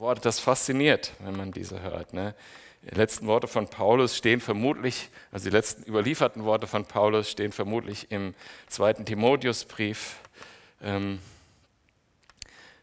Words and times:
Worte, 0.00 0.22
das 0.22 0.40
fasziniert, 0.40 1.12
wenn 1.18 1.36
man 1.36 1.52
diese 1.52 1.82
hört. 1.82 2.14
Ne? 2.14 2.34
Die 2.90 2.94
letzten 2.94 3.26
Worte 3.26 3.46
von 3.46 3.68
Paulus 3.68 4.16
stehen 4.16 4.40
vermutlich, 4.40 5.10
also 5.30 5.44
die 5.44 5.54
letzten 5.54 5.84
überlieferten 5.84 6.44
Worte 6.44 6.66
von 6.66 6.86
Paulus 6.86 7.30
stehen 7.30 7.52
vermutlich 7.52 8.10
im 8.10 8.34
zweiten 8.66 9.04
Timotheusbrief. 9.04 10.16
Ähm, 10.82 11.18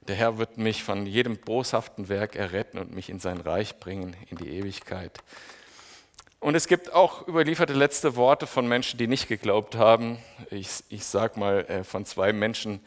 der 0.08 0.16
Herr 0.16 0.38
wird 0.38 0.60
mich 0.60 0.84
von 0.84 1.08
jedem 1.08 1.38
boshaften 1.38 2.08
Werk 2.08 2.36
erretten 2.36 2.78
und 2.78 2.94
mich 2.94 3.10
in 3.10 3.20
sein 3.20 3.42
Reich 3.42 3.80
bringen, 3.80 4.16
in 4.30 4.38
die 4.38 4.50
Ewigkeit. 4.50 5.18
Und 6.40 6.54
es 6.54 6.68
gibt 6.68 6.94
auch 6.94 7.28
überlieferte 7.28 7.74
letzte 7.74 8.16
Worte 8.16 8.46
von 8.46 8.68
Menschen, 8.68 9.00
die 9.00 9.08
nicht 9.08 9.28
geglaubt 9.28 9.76
haben. 9.76 10.20
Ich, 10.52 10.84
ich 10.90 11.04
sage 11.04 11.40
mal 11.40 11.66
äh, 11.66 11.84
von 11.84 12.06
zwei 12.06 12.32
Menschen, 12.32 12.80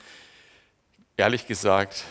ehrlich 1.17 1.49
gesagt, 1.49 2.05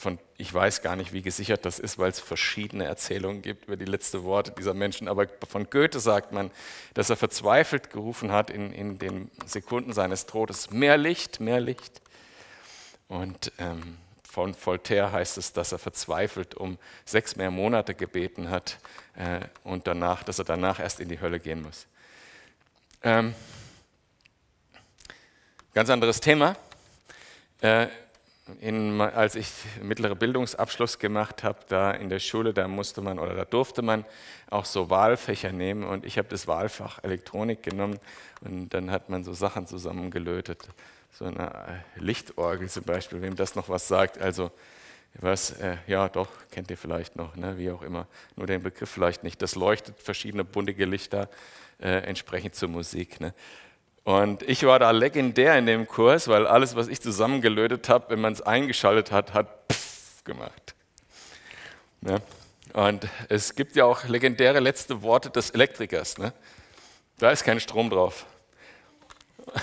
von, 0.00 0.18
ich 0.38 0.52
weiß 0.52 0.80
gar 0.80 0.96
nicht, 0.96 1.12
wie 1.12 1.20
gesichert 1.20 1.66
das 1.66 1.78
ist, 1.78 1.98
weil 1.98 2.08
es 2.08 2.20
verschiedene 2.20 2.86
Erzählungen 2.86 3.42
gibt 3.42 3.66
über 3.66 3.76
die 3.76 3.84
letzten 3.84 4.24
Worte 4.24 4.50
dieser 4.52 4.72
Menschen. 4.72 5.08
Aber 5.08 5.26
von 5.46 5.68
Goethe 5.68 6.00
sagt 6.00 6.32
man, 6.32 6.50
dass 6.94 7.10
er 7.10 7.16
verzweifelt 7.16 7.90
gerufen 7.90 8.32
hat 8.32 8.48
in, 8.48 8.72
in 8.72 8.98
den 8.98 9.30
Sekunden 9.44 9.92
seines 9.92 10.24
Todes, 10.24 10.70
mehr 10.70 10.96
Licht, 10.96 11.40
mehr 11.40 11.60
Licht. 11.60 12.00
Und 13.08 13.52
ähm, 13.58 13.98
von 14.26 14.54
Voltaire 14.54 15.12
heißt 15.12 15.36
es, 15.36 15.52
dass 15.52 15.72
er 15.72 15.78
verzweifelt 15.78 16.54
um 16.54 16.78
sechs 17.04 17.36
mehr 17.36 17.50
Monate 17.50 17.94
gebeten 17.94 18.48
hat 18.48 18.78
äh, 19.16 19.40
und 19.64 19.86
danach, 19.86 20.22
dass 20.22 20.38
er 20.38 20.46
danach 20.46 20.80
erst 20.80 21.00
in 21.00 21.10
die 21.10 21.20
Hölle 21.20 21.40
gehen 21.40 21.60
muss. 21.60 21.86
Ähm, 23.02 23.34
ganz 25.74 25.90
anderes 25.90 26.20
Thema. 26.20 26.56
Äh, 27.60 27.88
in, 28.60 29.00
als 29.00 29.34
ich 29.34 29.48
mittlere 29.82 30.14
Bildungsabschluss 30.14 30.98
gemacht 30.98 31.42
habe, 31.42 31.58
da 31.68 31.90
in 31.90 32.08
der 32.08 32.18
Schule, 32.18 32.52
da 32.52 32.68
musste 32.68 33.00
man 33.00 33.18
oder 33.18 33.34
da 33.34 33.44
durfte 33.44 33.82
man 33.82 34.04
auch 34.50 34.64
so 34.64 34.90
Wahlfächer 34.90 35.52
nehmen 35.52 35.84
und 35.84 36.04
ich 36.04 36.18
habe 36.18 36.28
das 36.28 36.46
Wahlfach 36.46 37.02
Elektronik 37.02 37.62
genommen 37.62 37.98
und 38.40 38.70
dann 38.74 38.90
hat 38.90 39.08
man 39.08 39.24
so 39.24 39.32
Sachen 39.32 39.66
zusammengelötet. 39.66 40.68
So 41.12 41.24
eine 41.24 41.82
äh, 41.96 42.00
Lichtorgel 42.00 42.68
zum 42.68 42.84
Beispiel, 42.84 43.20
wem 43.22 43.34
das 43.34 43.54
noch 43.54 43.68
was 43.68 43.88
sagt. 43.88 44.18
Also 44.18 44.50
was, 45.14 45.52
äh, 45.60 45.76
ja 45.86 46.08
doch, 46.08 46.28
kennt 46.50 46.70
ihr 46.70 46.76
vielleicht 46.76 47.16
noch, 47.16 47.34
ne? 47.36 47.58
wie 47.58 47.70
auch 47.70 47.82
immer, 47.82 48.06
nur 48.36 48.46
den 48.46 48.62
Begriff 48.62 48.90
vielleicht 48.90 49.24
nicht. 49.24 49.42
Das 49.42 49.54
leuchtet 49.56 50.00
verschiedene 50.00 50.44
bunte 50.44 50.72
Lichter 50.72 51.28
äh, 51.80 52.02
entsprechend 52.02 52.54
zur 52.54 52.68
Musik. 52.68 53.20
Ne? 53.20 53.34
Und 54.04 54.42
ich 54.42 54.64
war 54.64 54.78
da 54.78 54.90
legendär 54.90 55.58
in 55.58 55.66
dem 55.66 55.86
Kurs, 55.86 56.28
weil 56.28 56.46
alles, 56.46 56.74
was 56.74 56.88
ich 56.88 57.00
zusammengelötet 57.00 57.88
habe, 57.88 58.10
wenn 58.10 58.20
man 58.20 58.32
es 58.32 58.40
eingeschaltet 58.40 59.12
hat, 59.12 59.34
hat 59.34 59.48
Pfff 59.70 60.24
gemacht. 60.24 60.74
Ne? 62.00 62.20
Und 62.72 63.06
es 63.28 63.54
gibt 63.54 63.76
ja 63.76 63.84
auch 63.84 64.04
legendäre 64.04 64.60
letzte 64.60 65.02
Worte 65.02 65.30
des 65.30 65.50
Elektrikers. 65.50 66.18
Ne? 66.18 66.32
Da 67.18 67.30
ist 67.30 67.44
kein 67.44 67.60
Strom 67.60 67.90
drauf. 67.90 68.24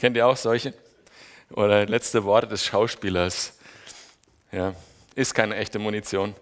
Kennt 0.00 0.16
ihr 0.16 0.26
auch 0.26 0.36
solche? 0.36 0.74
Oder 1.50 1.86
letzte 1.86 2.24
Worte 2.24 2.48
des 2.48 2.64
Schauspielers. 2.64 3.58
Ja, 4.50 4.74
ist 5.14 5.34
keine 5.34 5.56
echte 5.56 5.78
Munition. 5.78 6.34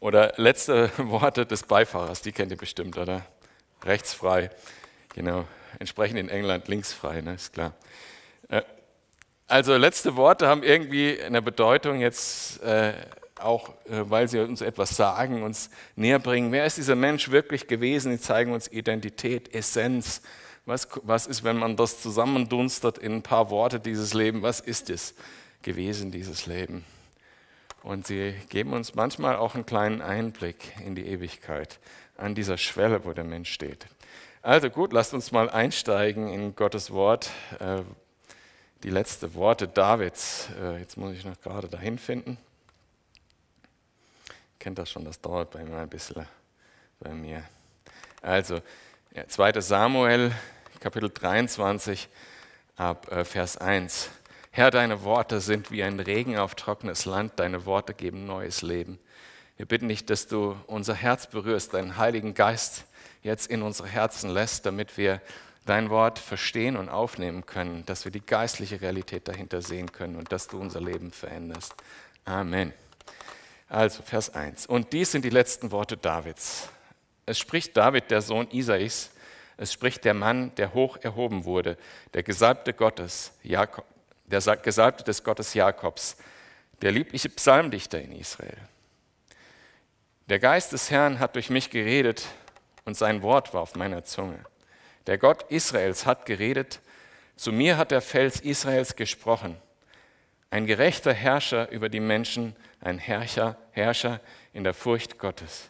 Oder 0.00 0.32
letzte 0.36 0.90
Worte 0.98 1.44
des 1.44 1.64
Beifahrers, 1.64 2.22
die 2.22 2.32
kennt 2.32 2.50
ihr 2.52 2.56
bestimmt, 2.56 2.96
oder? 2.96 3.26
Rechtsfrei. 3.84 4.50
Genau, 5.18 5.48
entsprechend 5.80 6.16
in 6.20 6.28
England 6.28 6.68
linksfrei, 6.68 7.22
ne, 7.22 7.34
ist 7.34 7.52
klar. 7.52 7.74
Äh, 8.48 8.62
also 9.48 9.76
letzte 9.76 10.14
Worte 10.14 10.46
haben 10.46 10.62
irgendwie 10.62 11.20
eine 11.20 11.42
Bedeutung 11.42 11.98
jetzt 11.98 12.62
äh, 12.62 12.92
auch, 13.34 13.70
äh, 13.86 14.08
weil 14.08 14.28
sie 14.28 14.38
uns 14.38 14.60
etwas 14.60 14.90
sagen, 14.90 15.42
uns 15.42 15.70
näher 15.96 16.20
bringen. 16.20 16.52
Wer 16.52 16.66
ist 16.66 16.76
dieser 16.76 16.94
Mensch 16.94 17.32
wirklich 17.32 17.66
gewesen? 17.66 18.12
Die 18.12 18.20
zeigen 18.20 18.52
uns 18.52 18.70
Identität, 18.70 19.52
Essenz. 19.52 20.22
Was, 20.66 20.86
was 21.02 21.26
ist, 21.26 21.42
wenn 21.42 21.56
man 21.56 21.74
das 21.74 22.00
zusammendunstet 22.00 22.98
in 22.98 23.14
ein 23.14 23.22
paar 23.24 23.50
Worte, 23.50 23.80
dieses 23.80 24.14
Leben? 24.14 24.42
Was 24.42 24.60
ist 24.60 24.88
es 24.88 25.16
gewesen, 25.62 26.12
dieses 26.12 26.46
Leben? 26.46 26.84
Und 27.82 28.06
sie 28.06 28.34
geben 28.50 28.72
uns 28.72 28.94
manchmal 28.94 29.34
auch 29.34 29.56
einen 29.56 29.66
kleinen 29.66 30.00
Einblick 30.00 30.76
in 30.86 30.94
die 30.94 31.06
Ewigkeit, 31.08 31.80
an 32.16 32.36
dieser 32.36 32.56
Schwelle, 32.56 33.04
wo 33.04 33.12
der 33.14 33.24
Mensch 33.24 33.50
steht. 33.52 33.88
Also 34.40 34.70
gut, 34.70 34.92
lasst 34.92 35.14
uns 35.14 35.32
mal 35.32 35.50
einsteigen 35.50 36.28
in 36.28 36.54
Gottes 36.54 36.92
Wort. 36.92 37.30
Äh, 37.58 37.82
die 38.84 38.90
letzten 38.90 39.34
Worte 39.34 39.66
Davids. 39.66 40.48
Äh, 40.60 40.78
jetzt 40.78 40.96
muss 40.96 41.14
ich 41.14 41.24
noch 41.24 41.40
gerade 41.40 41.66
dahin 41.66 41.98
finden. 41.98 42.38
Kennt 44.60 44.78
das 44.78 44.90
schon, 44.90 45.04
das 45.04 45.20
dauert 45.20 45.50
bei 45.50 45.64
mir 45.64 45.78
ein 45.78 45.88
bisschen 45.88 46.24
bei 47.00 47.12
mir. 47.12 47.42
Also, 48.22 48.60
2. 49.26 49.60
Samuel, 49.60 50.32
Kapitel 50.78 51.10
23, 51.10 52.08
ab 52.76 53.10
äh, 53.10 53.24
Vers 53.24 53.56
1. 53.56 54.08
Herr, 54.52 54.70
deine 54.70 55.02
Worte 55.02 55.40
sind 55.40 55.72
wie 55.72 55.82
ein 55.82 55.98
Regen 55.98 56.38
auf 56.38 56.54
trockenes 56.54 57.06
Land, 57.06 57.40
deine 57.40 57.66
Worte 57.66 57.92
geben 57.92 58.24
neues 58.24 58.62
Leben. 58.62 59.00
Wir 59.56 59.66
bitten 59.66 59.88
dich, 59.88 60.06
dass 60.06 60.28
du 60.28 60.56
unser 60.68 60.94
Herz 60.94 61.26
berührst, 61.26 61.74
deinen 61.74 61.96
Heiligen 61.96 62.34
Geist 62.34 62.84
jetzt 63.22 63.46
in 63.48 63.62
unsere 63.62 63.88
Herzen 63.88 64.30
lässt, 64.30 64.66
damit 64.66 64.96
wir 64.96 65.20
dein 65.66 65.90
Wort 65.90 66.18
verstehen 66.18 66.76
und 66.76 66.88
aufnehmen 66.88 67.44
können, 67.44 67.84
dass 67.86 68.04
wir 68.04 68.12
die 68.12 68.24
geistliche 68.24 68.80
Realität 68.80 69.28
dahinter 69.28 69.60
sehen 69.60 69.92
können 69.92 70.16
und 70.16 70.32
dass 70.32 70.48
du 70.48 70.58
unser 70.58 70.80
Leben 70.80 71.10
veränderst. 71.10 71.74
Amen. 72.24 72.72
Also 73.68 74.02
Vers 74.02 74.34
1. 74.34 74.66
Und 74.66 74.92
dies 74.92 75.12
sind 75.12 75.24
die 75.24 75.30
letzten 75.30 75.70
Worte 75.70 75.96
Davids. 75.96 76.68
Es 77.26 77.38
spricht 77.38 77.76
David, 77.76 78.10
der 78.10 78.22
Sohn 78.22 78.50
Isais, 78.50 79.10
es 79.58 79.72
spricht 79.72 80.04
der 80.04 80.14
Mann, 80.14 80.54
der 80.54 80.72
hoch 80.72 80.96
erhoben 81.02 81.44
wurde, 81.44 81.76
der 82.14 82.22
Gesalbte 82.22 82.72
Gottes, 82.72 83.32
Jakob, 83.42 83.84
der 84.24 84.40
Gesalbte 84.56 85.04
des 85.04 85.22
Gottes 85.24 85.52
Jakobs, 85.52 86.16
der 86.80 86.92
liebliche 86.92 87.28
Psalmdichter 87.28 88.00
in 88.00 88.12
Israel. 88.12 88.56
Der 90.28 90.38
Geist 90.38 90.72
des 90.72 90.90
Herrn 90.90 91.18
hat 91.18 91.34
durch 91.34 91.50
mich 91.50 91.70
geredet 91.70 92.24
und 92.88 92.94
sein 92.94 93.20
Wort 93.20 93.52
war 93.52 93.60
auf 93.60 93.74
meiner 93.76 94.02
Zunge. 94.02 94.38
Der 95.06 95.18
Gott 95.18 95.44
Israels 95.50 96.06
hat 96.06 96.24
geredet, 96.24 96.80
zu 97.36 97.52
mir 97.52 97.76
hat 97.76 97.90
der 97.90 98.00
Fels 98.00 98.40
Israels 98.40 98.96
gesprochen. 98.96 99.58
Ein 100.50 100.66
gerechter 100.66 101.12
Herrscher 101.12 101.68
über 101.70 101.90
die 101.90 102.00
Menschen, 102.00 102.56
ein 102.80 102.96
Herrscher, 102.98 103.58
Herrscher 103.72 104.20
in 104.54 104.64
der 104.64 104.72
Furcht 104.72 105.18
Gottes. 105.18 105.68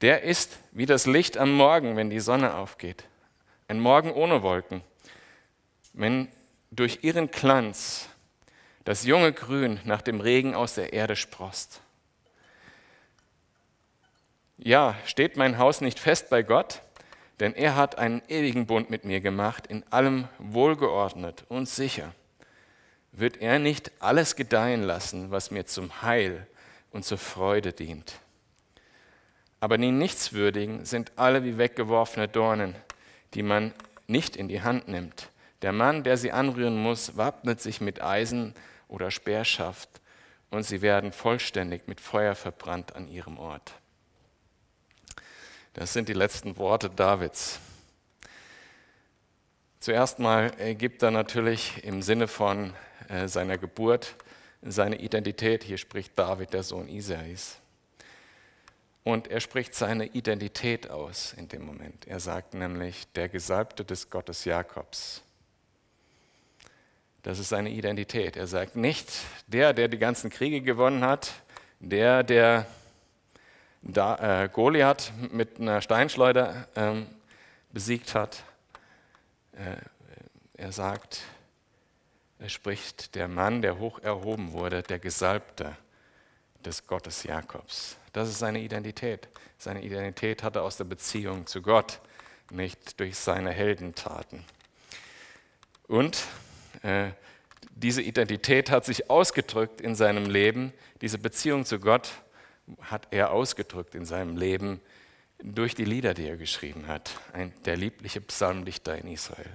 Der 0.00 0.22
ist 0.22 0.60
wie 0.70 0.86
das 0.86 1.06
Licht 1.06 1.36
am 1.36 1.52
Morgen, 1.52 1.96
wenn 1.96 2.08
die 2.08 2.20
Sonne 2.20 2.54
aufgeht. 2.54 3.02
Ein 3.66 3.80
Morgen 3.80 4.12
ohne 4.12 4.44
Wolken. 4.44 4.82
Wenn 5.92 6.28
durch 6.70 7.00
ihren 7.02 7.32
Glanz 7.32 8.08
das 8.84 9.04
junge 9.04 9.32
Grün 9.32 9.80
nach 9.82 10.02
dem 10.02 10.20
Regen 10.20 10.54
aus 10.54 10.76
der 10.76 10.92
Erde 10.92 11.16
sprost. 11.16 11.80
Ja, 14.62 14.94
steht 15.06 15.38
mein 15.38 15.56
Haus 15.56 15.80
nicht 15.80 15.98
fest 15.98 16.28
bei 16.28 16.42
Gott? 16.42 16.82
Denn 17.40 17.54
er 17.54 17.76
hat 17.76 17.96
einen 17.96 18.20
ewigen 18.28 18.66
Bund 18.66 18.90
mit 18.90 19.06
mir 19.06 19.20
gemacht, 19.20 19.66
in 19.66 19.82
allem 19.90 20.28
wohlgeordnet 20.38 21.46
und 21.48 21.66
sicher. 21.66 22.12
Wird 23.12 23.38
er 23.38 23.58
nicht 23.58 23.90
alles 24.00 24.36
gedeihen 24.36 24.82
lassen, 24.82 25.30
was 25.30 25.50
mir 25.50 25.64
zum 25.64 26.02
Heil 26.02 26.46
und 26.90 27.06
zur 27.06 27.16
Freude 27.16 27.72
dient? 27.72 28.20
Aber 29.60 29.78
die 29.78 29.90
Nichtswürdigen 29.90 30.84
sind 30.84 31.12
alle 31.16 31.42
wie 31.42 31.56
weggeworfene 31.56 32.28
Dornen, 32.28 32.74
die 33.32 33.42
man 33.42 33.72
nicht 34.08 34.36
in 34.36 34.48
die 34.48 34.60
Hand 34.60 34.88
nimmt. 34.88 35.30
Der 35.62 35.72
Mann, 35.72 36.02
der 36.02 36.18
sie 36.18 36.32
anrühren 36.32 36.76
muss, 36.76 37.16
wappnet 37.16 37.62
sich 37.62 37.80
mit 37.80 38.02
Eisen 38.02 38.54
oder 38.88 39.10
Speerschaft, 39.10 39.88
und 40.50 40.64
sie 40.64 40.82
werden 40.82 41.12
vollständig 41.12 41.86
mit 41.86 42.00
Feuer 42.00 42.34
verbrannt 42.34 42.94
an 42.94 43.08
ihrem 43.08 43.38
Ort. 43.38 43.79
Das 45.74 45.92
sind 45.92 46.08
die 46.08 46.14
letzten 46.14 46.56
Worte 46.56 46.90
Davids. 46.90 47.60
Zuerst 49.78 50.18
mal 50.18 50.50
gibt 50.74 51.02
er 51.02 51.10
natürlich 51.10 51.84
im 51.84 52.02
Sinne 52.02 52.28
von 52.28 52.74
äh, 53.08 53.28
seiner 53.28 53.56
Geburt 53.56 54.16
seine 54.62 55.00
Identität. 55.00 55.64
Hier 55.64 55.78
spricht 55.78 56.18
David, 56.18 56.52
der 56.52 56.62
Sohn 56.62 56.88
Isais. 56.88 57.58
Und 59.02 59.28
er 59.28 59.40
spricht 59.40 59.74
seine 59.74 60.06
Identität 60.06 60.90
aus 60.90 61.32
in 61.32 61.48
dem 61.48 61.64
Moment. 61.64 62.06
Er 62.06 62.20
sagt 62.20 62.54
nämlich, 62.54 63.10
der 63.14 63.28
Gesalbte 63.28 63.84
des 63.84 64.10
Gottes 64.10 64.44
Jakobs. 64.44 65.22
Das 67.22 67.38
ist 67.38 67.48
seine 67.48 67.70
Identität. 67.70 68.36
Er 68.36 68.46
sagt 68.46 68.76
nicht, 68.76 69.08
der, 69.46 69.72
der 69.72 69.88
die 69.88 69.98
ganzen 69.98 70.30
Kriege 70.30 70.60
gewonnen 70.60 71.04
hat, 71.04 71.32
der, 71.78 72.22
der 72.22 72.66
da, 73.82 74.44
äh, 74.44 74.48
Goliath 74.48 75.12
mit 75.32 75.60
einer 75.60 75.80
Steinschleuder 75.80 76.68
ähm, 76.76 77.06
besiegt 77.72 78.14
hat. 78.14 78.44
Äh, 79.52 79.76
er 80.54 80.72
sagt, 80.72 81.22
spricht 82.46 83.14
der 83.14 83.28
Mann, 83.28 83.62
der 83.62 83.78
hoch 83.78 83.98
erhoben 84.00 84.52
wurde, 84.52 84.82
der 84.82 84.98
Gesalbte 84.98 85.76
des 86.64 86.86
Gottes 86.86 87.22
Jakobs. 87.22 87.96
Das 88.12 88.28
ist 88.28 88.38
seine 88.38 88.60
Identität. 88.60 89.28
Seine 89.58 89.82
Identität 89.82 90.42
hat 90.42 90.56
er 90.56 90.62
aus 90.62 90.76
der 90.76 90.84
Beziehung 90.84 91.46
zu 91.46 91.62
Gott, 91.62 92.00
nicht 92.50 92.98
durch 92.98 93.16
seine 93.16 93.50
Heldentaten. 93.50 94.44
Und 95.86 96.24
äh, 96.82 97.10
diese 97.74 98.02
Identität 98.02 98.70
hat 98.70 98.84
sich 98.84 99.10
ausgedrückt 99.10 99.80
in 99.80 99.94
seinem 99.94 100.28
Leben. 100.28 100.72
Diese 101.00 101.18
Beziehung 101.18 101.64
zu 101.64 101.78
Gott 101.78 102.10
hat 102.80 103.08
er 103.10 103.30
ausgedrückt 103.30 103.94
in 103.94 104.04
seinem 104.04 104.36
Leben 104.36 104.80
durch 105.42 105.74
die 105.74 105.84
Lieder, 105.84 106.14
die 106.14 106.28
er 106.28 106.36
geschrieben 106.36 106.86
hat. 106.86 107.10
Ein, 107.32 107.52
der 107.64 107.76
liebliche 107.76 108.20
Psalmdichter 108.20 108.96
in 108.98 109.08
Israel. 109.08 109.50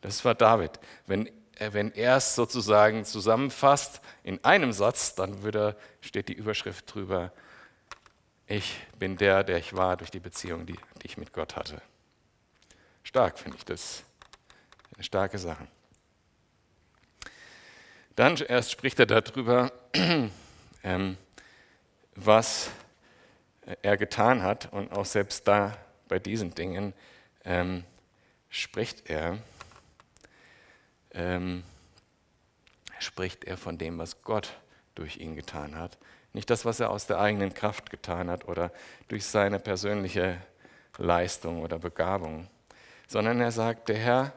Das 0.00 0.24
war 0.24 0.34
David. 0.34 0.78
Wenn, 1.06 1.26
äh, 1.56 1.72
wenn 1.72 1.92
er 1.92 2.16
es 2.16 2.34
sozusagen 2.34 3.04
zusammenfasst 3.04 4.00
in 4.22 4.44
einem 4.44 4.72
Satz, 4.72 5.14
dann 5.14 5.42
würde, 5.42 5.76
steht 6.00 6.28
die 6.28 6.34
Überschrift 6.34 6.92
drüber, 6.92 7.32
ich 8.46 8.76
bin 8.98 9.16
der, 9.16 9.44
der 9.44 9.58
ich 9.58 9.74
war 9.74 9.96
durch 9.96 10.10
die 10.10 10.20
Beziehung, 10.20 10.66
die, 10.66 10.78
die 11.02 11.06
ich 11.06 11.16
mit 11.16 11.32
Gott 11.32 11.56
hatte. 11.56 11.80
Stark 13.02 13.38
finde 13.38 13.56
ich 13.56 13.64
das. 13.64 14.04
Eine 14.94 15.04
starke 15.04 15.38
Sache. 15.38 15.66
Dann 18.14 18.36
erst 18.36 18.70
spricht 18.70 18.98
er 18.98 19.06
darüber, 19.06 19.72
ähm, 20.84 21.16
was 22.14 22.70
er 23.82 23.96
getan 23.96 24.42
hat. 24.42 24.72
Und 24.72 24.92
auch 24.92 25.06
selbst 25.06 25.46
da 25.48 25.76
bei 26.08 26.18
diesen 26.18 26.54
Dingen 26.54 26.94
ähm, 27.44 27.84
spricht 28.48 29.08
er, 29.08 29.38
ähm, 31.12 31.64
spricht 32.98 33.44
er 33.44 33.56
von 33.56 33.78
dem, 33.78 33.98
was 33.98 34.22
Gott 34.22 34.52
durch 34.94 35.16
ihn 35.16 35.36
getan 35.36 35.76
hat. 35.76 35.98
Nicht 36.32 36.50
das, 36.50 36.64
was 36.64 36.80
er 36.80 36.90
aus 36.90 37.06
der 37.06 37.20
eigenen 37.20 37.52
Kraft 37.52 37.90
getan 37.90 38.30
hat 38.30 38.46
oder 38.48 38.72
durch 39.08 39.26
seine 39.26 39.58
persönliche 39.58 40.40
Leistung 40.98 41.62
oder 41.62 41.78
Begabung, 41.78 42.48
sondern 43.06 43.40
er 43.40 43.52
sagt, 43.52 43.88
der 43.88 43.98
Herr, 43.98 44.32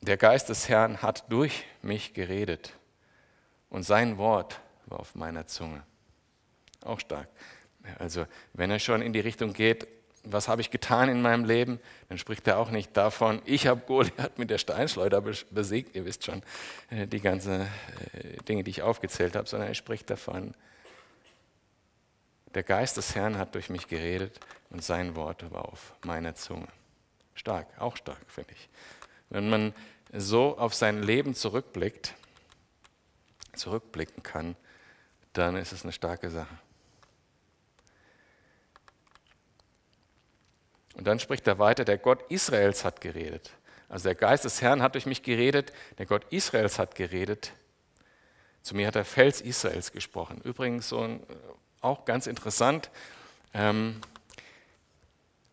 der 0.00 0.16
Geist 0.16 0.48
des 0.48 0.68
Herrn 0.68 1.00
hat 1.00 1.30
durch 1.30 1.64
mich 1.80 2.12
geredet 2.12 2.74
und 3.70 3.84
sein 3.84 4.18
Wort 4.18 4.60
war 4.86 5.00
auf 5.00 5.14
meiner 5.14 5.46
Zunge. 5.46 5.82
Auch 6.84 7.00
stark. 7.00 7.28
Also 7.98 8.26
wenn 8.52 8.70
er 8.70 8.78
schon 8.78 9.02
in 9.02 9.12
die 9.12 9.20
Richtung 9.20 9.52
geht, 9.52 9.86
was 10.24 10.48
habe 10.48 10.60
ich 10.60 10.70
getan 10.70 11.08
in 11.08 11.20
meinem 11.20 11.44
Leben, 11.44 11.80
dann 12.08 12.18
spricht 12.18 12.46
er 12.46 12.58
auch 12.58 12.70
nicht 12.70 12.96
davon, 12.96 13.42
ich 13.44 13.66
habe 13.66 13.80
Goliath 13.86 14.38
mit 14.38 14.50
der 14.50 14.58
Steinschleuder 14.58 15.20
besiegt, 15.20 15.96
ihr 15.96 16.04
wisst 16.04 16.24
schon 16.24 16.42
äh, 16.90 17.06
die 17.06 17.20
ganzen 17.20 17.62
äh, 17.62 17.66
Dinge, 18.48 18.62
die 18.62 18.70
ich 18.70 18.82
aufgezählt 18.82 19.34
habe, 19.34 19.48
sondern 19.48 19.68
er 19.68 19.74
spricht 19.74 20.10
davon, 20.10 20.54
der 22.54 22.62
Geist 22.62 22.96
des 22.96 23.14
Herrn 23.14 23.38
hat 23.38 23.54
durch 23.54 23.70
mich 23.70 23.88
geredet 23.88 24.38
und 24.70 24.84
sein 24.84 25.16
Wort 25.16 25.50
war 25.50 25.68
auf 25.68 25.94
meiner 26.04 26.34
Zunge. 26.34 26.68
Stark, 27.34 27.66
auch 27.80 27.96
stark, 27.96 28.20
finde 28.28 28.52
ich. 28.52 28.68
Wenn 29.30 29.48
man 29.48 29.74
so 30.12 30.58
auf 30.58 30.74
sein 30.74 31.02
Leben 31.02 31.34
zurückblickt, 31.34 32.14
zurückblicken 33.54 34.22
kann, 34.22 34.54
dann 35.32 35.56
ist 35.56 35.72
es 35.72 35.82
eine 35.82 35.92
starke 35.92 36.30
Sache. 36.30 36.58
Und 40.94 41.06
dann 41.06 41.18
spricht 41.18 41.46
er 41.46 41.58
weiter, 41.58 41.84
der 41.84 41.98
Gott 41.98 42.22
Israels 42.30 42.84
hat 42.84 43.00
geredet. 43.00 43.50
Also 43.88 44.04
der 44.04 44.14
Geist 44.14 44.44
des 44.44 44.62
Herrn 44.62 44.82
hat 44.82 44.94
durch 44.94 45.06
mich 45.06 45.22
geredet, 45.22 45.72
der 45.98 46.06
Gott 46.06 46.24
Israels 46.30 46.78
hat 46.78 46.94
geredet. 46.94 47.52
Zu 48.62 48.76
mir 48.76 48.86
hat 48.86 48.94
der 48.94 49.04
Fels 49.04 49.40
Israels 49.40 49.92
gesprochen. 49.92 50.40
Übrigens 50.44 50.88
so 50.88 51.00
ein, 51.00 51.22
auch 51.80 52.04
ganz 52.04 52.26
interessant. 52.26 52.90
Ähm, 53.52 54.00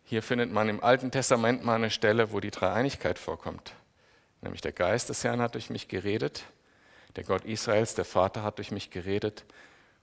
hier 0.04 0.22
findet 0.22 0.50
man 0.50 0.68
im 0.68 0.82
Alten 0.82 1.10
Testament 1.10 1.64
mal 1.64 1.74
eine 1.74 1.90
Stelle, 1.90 2.32
wo 2.32 2.40
die 2.40 2.50
Dreieinigkeit 2.50 3.18
vorkommt. 3.18 3.74
Nämlich 4.40 4.60
der 4.60 4.72
Geist 4.72 5.08
des 5.08 5.22
Herrn 5.22 5.40
hat 5.40 5.54
durch 5.54 5.70
mich 5.70 5.88
geredet, 5.88 6.44
der 7.16 7.24
Gott 7.24 7.44
Israels, 7.44 7.94
der 7.94 8.04
Vater 8.04 8.42
hat 8.42 8.58
durch 8.58 8.70
mich 8.70 8.90
geredet 8.90 9.44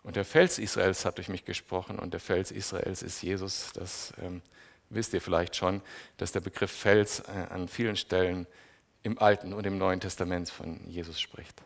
und 0.03 0.15
der 0.15 0.25
Fels 0.25 0.59
Israels 0.59 1.05
hat 1.05 1.17
durch 1.17 1.29
mich 1.29 1.43
gesprochen 1.43 1.97
und 1.97 2.13
der 2.13 2.19
Fels 2.19 2.51
Israels 2.51 3.01
ist 3.01 3.21
Jesus. 3.21 3.71
Das 3.73 4.13
ähm, 4.21 4.41
wisst 4.89 5.13
ihr 5.13 5.21
vielleicht 5.21 5.55
schon, 5.55 5.81
dass 6.17 6.31
der 6.31 6.39
Begriff 6.39 6.71
Fels 6.71 7.19
äh, 7.21 7.47
an 7.49 7.67
vielen 7.67 7.95
Stellen 7.95 8.47
im 9.03 9.19
Alten 9.19 9.53
und 9.53 9.65
im 9.65 9.77
Neuen 9.77 9.99
Testament 9.99 10.49
von 10.49 10.79
Jesus 10.89 11.19
spricht. 11.19 11.61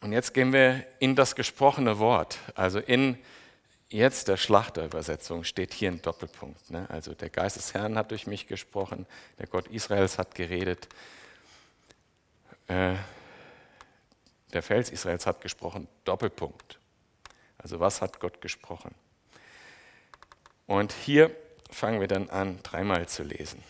Und 0.00 0.12
jetzt 0.12 0.34
gehen 0.34 0.52
wir 0.52 0.84
in 0.98 1.16
das 1.16 1.34
gesprochene 1.34 1.98
Wort. 1.98 2.38
Also 2.54 2.78
in 2.78 3.18
jetzt 3.88 4.28
der 4.28 4.36
Schlachterübersetzung 4.36 5.44
steht 5.44 5.72
hier 5.72 5.90
ein 5.90 6.02
Doppelpunkt. 6.02 6.70
Ne? 6.70 6.88
Also 6.90 7.14
der 7.14 7.30
Geist 7.30 7.56
des 7.56 7.74
Herrn 7.74 7.96
hat 7.96 8.10
durch 8.10 8.26
mich 8.26 8.46
gesprochen, 8.46 9.06
der 9.38 9.46
Gott 9.46 9.68
Israels 9.68 10.18
hat 10.18 10.34
geredet, 10.34 10.88
äh, 12.68 12.94
der 14.52 14.62
Fels 14.62 14.90
Israels 14.90 15.26
hat 15.26 15.40
gesprochen, 15.40 15.88
Doppelpunkt. 16.04 16.78
Also 17.58 17.80
was 17.80 18.00
hat 18.00 18.20
Gott 18.20 18.40
gesprochen? 18.40 18.94
Und 20.66 20.92
hier 20.92 21.30
fangen 21.70 22.00
wir 22.00 22.08
dann 22.08 22.30
an, 22.30 22.58
dreimal 22.62 23.08
zu 23.08 23.22
lesen. 23.22 23.62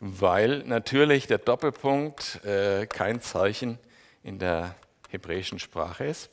Weil 0.00 0.58
natürlich 0.64 1.26
der 1.26 1.38
Doppelpunkt 1.38 2.44
äh, 2.44 2.86
kein 2.86 3.20
Zeichen 3.20 3.78
in 4.22 4.38
der 4.38 4.74
hebräischen 5.08 5.58
Sprache 5.58 6.04
ist. 6.04 6.30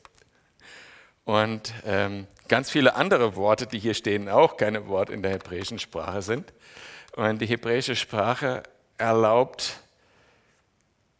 Und 1.24 1.72
ähm, 1.86 2.26
ganz 2.48 2.70
viele 2.70 2.96
andere 2.96 3.36
Worte, 3.36 3.66
die 3.66 3.78
hier 3.78 3.94
stehen, 3.94 4.28
auch 4.28 4.56
keine 4.56 4.88
Worte 4.88 5.12
in 5.12 5.22
der 5.22 5.32
hebräischen 5.32 5.78
Sprache 5.78 6.22
sind. 6.22 6.52
Und 7.14 7.40
die 7.40 7.46
hebräische 7.46 7.94
Sprache 7.94 8.62
erlaubt 8.98 9.78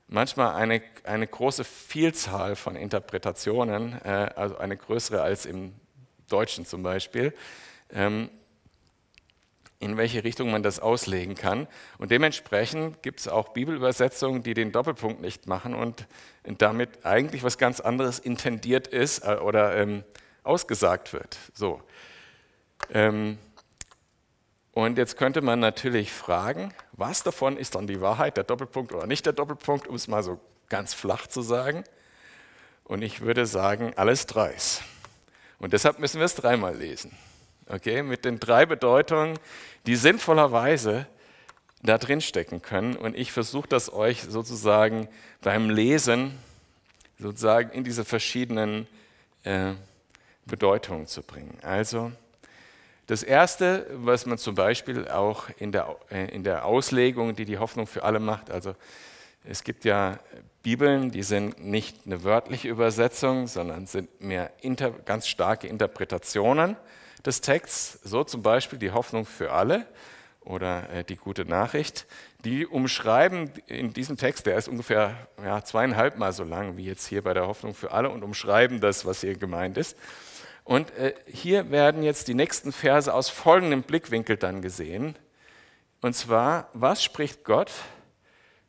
manchmal 0.08 0.54
eine, 0.54 0.82
eine 1.04 1.26
große 1.26 1.64
Vielzahl 1.64 2.56
von 2.56 2.76
Interpretationen, 2.76 4.00
äh, 4.04 4.30
also 4.36 4.58
eine 4.58 4.76
größere 4.76 5.22
als 5.22 5.46
im 5.46 5.74
Deutschen 6.28 6.66
zum 6.66 6.82
Beispiel. 6.82 7.34
Ähm, 7.92 8.30
in 9.82 9.96
welche 9.96 10.22
Richtung 10.22 10.50
man 10.52 10.62
das 10.62 10.78
auslegen 10.78 11.34
kann. 11.34 11.66
Und 11.98 12.12
dementsprechend 12.12 13.02
gibt 13.02 13.18
es 13.18 13.26
auch 13.26 13.48
Bibelübersetzungen, 13.48 14.44
die 14.44 14.54
den 14.54 14.70
Doppelpunkt 14.70 15.20
nicht 15.20 15.48
machen 15.48 15.74
und 15.74 16.06
damit 16.44 17.04
eigentlich 17.04 17.42
was 17.42 17.58
ganz 17.58 17.80
anderes 17.80 18.20
intendiert 18.20 18.86
ist 18.86 19.24
äh, 19.24 19.38
oder 19.42 19.76
ähm, 19.76 20.04
ausgesagt 20.44 21.12
wird. 21.12 21.36
So. 21.52 21.82
Ähm, 22.92 23.38
und 24.70 24.98
jetzt 24.98 25.16
könnte 25.16 25.42
man 25.42 25.58
natürlich 25.58 26.12
fragen, 26.12 26.72
was 26.92 27.24
davon 27.24 27.56
ist 27.56 27.74
dann 27.74 27.88
die 27.88 28.00
Wahrheit, 28.00 28.36
der 28.36 28.44
Doppelpunkt 28.44 28.92
oder 28.92 29.08
nicht 29.08 29.26
der 29.26 29.32
Doppelpunkt, 29.32 29.88
um 29.88 29.96
es 29.96 30.06
mal 30.06 30.22
so 30.22 30.38
ganz 30.68 30.94
flach 30.94 31.26
zu 31.26 31.42
sagen. 31.42 31.82
Und 32.84 33.02
ich 33.02 33.20
würde 33.20 33.46
sagen, 33.46 33.92
alles 33.96 34.26
dreis. 34.26 34.80
Und 35.58 35.72
deshalb 35.72 35.98
müssen 35.98 36.20
wir 36.20 36.26
es 36.26 36.36
dreimal 36.36 36.76
lesen 36.76 37.10
okay, 37.72 38.02
mit 38.02 38.24
den 38.24 38.38
drei 38.38 38.66
Bedeutungen, 38.66 39.38
die 39.86 39.96
sinnvollerweise 39.96 41.06
da 41.82 41.98
drin 41.98 42.20
stecken 42.20 42.62
können. 42.62 42.96
Und 42.96 43.16
ich 43.16 43.32
versuche 43.32 43.68
das 43.68 43.92
euch 43.92 44.22
sozusagen 44.22 45.08
beim 45.40 45.70
Lesen 45.70 46.38
sozusagen 47.18 47.70
in 47.70 47.84
diese 47.84 48.04
verschiedenen 48.04 48.86
äh, 49.44 49.72
Bedeutungen 50.44 51.06
zu 51.06 51.22
bringen. 51.22 51.56
Also 51.62 52.12
das 53.06 53.22
Erste, 53.22 53.86
was 53.92 54.26
man 54.26 54.38
zum 54.38 54.54
Beispiel 54.54 55.08
auch 55.08 55.48
in 55.58 55.72
der, 55.72 55.96
äh, 56.10 56.34
in 56.34 56.44
der 56.44 56.64
Auslegung, 56.64 57.34
die 57.34 57.44
die 57.44 57.58
Hoffnung 57.58 57.86
für 57.86 58.02
alle 58.02 58.20
macht, 58.20 58.50
also 58.50 58.74
es 59.44 59.64
gibt 59.64 59.84
ja 59.84 60.18
Bibeln, 60.62 61.10
die 61.10 61.24
sind 61.24 61.64
nicht 61.64 62.06
eine 62.06 62.22
wörtliche 62.22 62.68
Übersetzung, 62.68 63.48
sondern 63.48 63.86
sind 63.86 64.20
mehr 64.20 64.52
inter, 64.60 64.90
ganz 64.90 65.26
starke 65.26 65.66
Interpretationen 65.66 66.76
des 67.24 67.40
Texts, 67.40 68.00
so 68.02 68.24
zum 68.24 68.42
Beispiel 68.42 68.78
die 68.78 68.90
Hoffnung 68.90 69.24
für 69.24 69.52
alle 69.52 69.86
oder 70.40 70.90
äh, 70.90 71.04
die 71.04 71.16
gute 71.16 71.44
Nachricht, 71.44 72.06
die 72.44 72.66
umschreiben 72.66 73.50
in 73.66 73.92
diesem 73.92 74.16
Text, 74.16 74.46
der 74.46 74.56
ist 74.56 74.68
ungefähr 74.68 75.14
ja, 75.42 75.62
zweieinhalb 75.64 76.18
Mal 76.18 76.32
so 76.32 76.44
lang 76.44 76.76
wie 76.76 76.84
jetzt 76.84 77.06
hier 77.06 77.22
bei 77.22 77.34
der 77.34 77.46
Hoffnung 77.46 77.74
für 77.74 77.92
alle 77.92 78.10
und 78.10 78.22
umschreiben 78.22 78.80
das, 78.80 79.06
was 79.06 79.20
hier 79.20 79.36
gemeint 79.36 79.78
ist. 79.78 79.96
Und 80.64 80.90
äh, 80.96 81.14
hier 81.26 81.70
werden 81.70 82.02
jetzt 82.02 82.28
die 82.28 82.34
nächsten 82.34 82.72
Verse 82.72 83.12
aus 83.12 83.28
folgendem 83.28 83.82
Blickwinkel 83.82 84.36
dann 84.36 84.62
gesehen. 84.62 85.16
Und 86.00 86.14
zwar, 86.14 86.68
was 86.72 87.02
spricht 87.02 87.44
Gott 87.44 87.70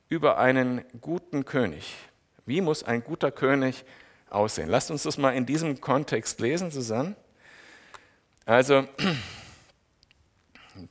über 0.09 0.37
einen 0.37 0.83
guten 1.01 1.45
König? 1.45 1.95
Wie 2.45 2.61
muss 2.61 2.83
ein 2.83 3.03
guter 3.03 3.31
König 3.31 3.85
aussehen? 4.29 4.69
Lasst 4.69 4.91
uns 4.91 5.03
das 5.03 5.17
mal 5.17 5.31
in 5.31 5.45
diesem 5.45 5.81
Kontext 5.81 6.39
lesen 6.39 6.71
zusammen. 6.71 7.15
Also, 8.45 8.85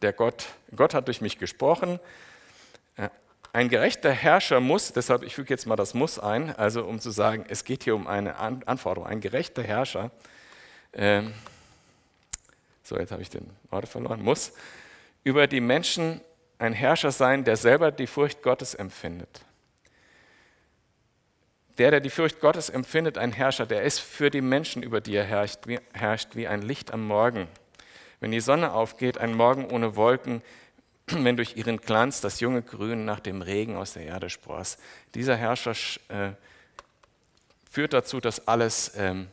der 0.01 0.13
Gott, 0.13 0.47
Gott 0.75 0.95
hat 0.95 1.07
durch 1.07 1.21
mich 1.21 1.39
gesprochen. 1.39 2.01
ein 3.53 3.69
gerechter 3.69 4.11
Herrscher 4.11 4.61
muss, 4.61 4.93
deshalb 4.95 5.23
ich 5.23 5.35
füge 5.35 5.51
jetzt 5.51 5.67
mal 5.67 5.77
das 5.77 5.93
Muss 5.93 6.19
ein, 6.19 6.57
also 6.57 6.85
um 6.85 7.01
zu 7.01 7.11
sagen, 7.11 7.45
es 7.49 7.65
geht 7.65 7.85
hier 7.85 7.95
um 7.95 8.07
eine 8.07 8.37
Anforderung. 8.37 9.07
Ein 9.07 9.21
gerechter 9.21 9.63
Herrscher, 9.63 10.11
ähm, 10.95 11.35
so 12.83 12.99
jetzt 12.99 13.13
habe 13.13 13.21
ich 13.21 13.29
den 13.29 13.49
Wort 13.71 13.89
verloren, 13.89 14.23
muss 14.23 14.53
über 15.23 15.47
die 15.47 15.61
Menschen 15.61 16.21
ein 16.59 16.73
Herrscher 16.73 17.13
sein, 17.13 17.45
der 17.45 17.57
selber 17.57 17.93
die 17.93 18.07
Furcht 18.07 18.43
Gottes 18.43 18.75
empfindet. 18.75 19.45
Der, 21.79 21.91
der 21.91 22.01
die 22.01 22.11
Furcht 22.11 22.41
Gottes 22.41 22.69
empfindet, 22.69 23.17
ein 23.17 23.33
Herrscher, 23.33 23.67
der 23.67 23.83
ist 23.83 23.99
für 24.01 24.31
die 24.31 24.43
Menschen, 24.43 24.83
über 24.83 25.01
die 25.01 25.15
er 25.15 25.25
herrscht, 25.25 25.67
wie, 25.67 25.81
herrscht, 25.93 26.31
wie 26.35 26.47
ein 26.47 26.63
Licht 26.63 26.93
am 26.93 27.07
Morgen. 27.07 27.49
Wenn 28.21 28.31
die 28.31 28.41
Sonne 28.41 28.73
aufgeht, 28.73 29.19
ein 29.19 29.35
Morgen 29.35 29.71
ohne 29.71 29.97
Wolken, 29.97 30.43
wenn 31.07 31.37
durch 31.37 31.57
ihren 31.57 31.79
Glanz 31.79 32.21
das 32.21 32.41
junge 32.41 32.63
Grün 32.63 33.05
nach 33.05 33.21
dem 33.21 33.43
Regen 33.43 33.77
aus 33.77 33.95
der 33.95 34.05
Erde 34.05 34.29
spross. 34.29 34.77
Dieser 35.15 35.37
Herrscher 35.37 35.73
äh, 36.09 36.33
führt 37.71 37.95
dazu, 37.95 38.21
dass 38.21 38.47
alles, 38.47 38.93
ähm, 38.97 39.29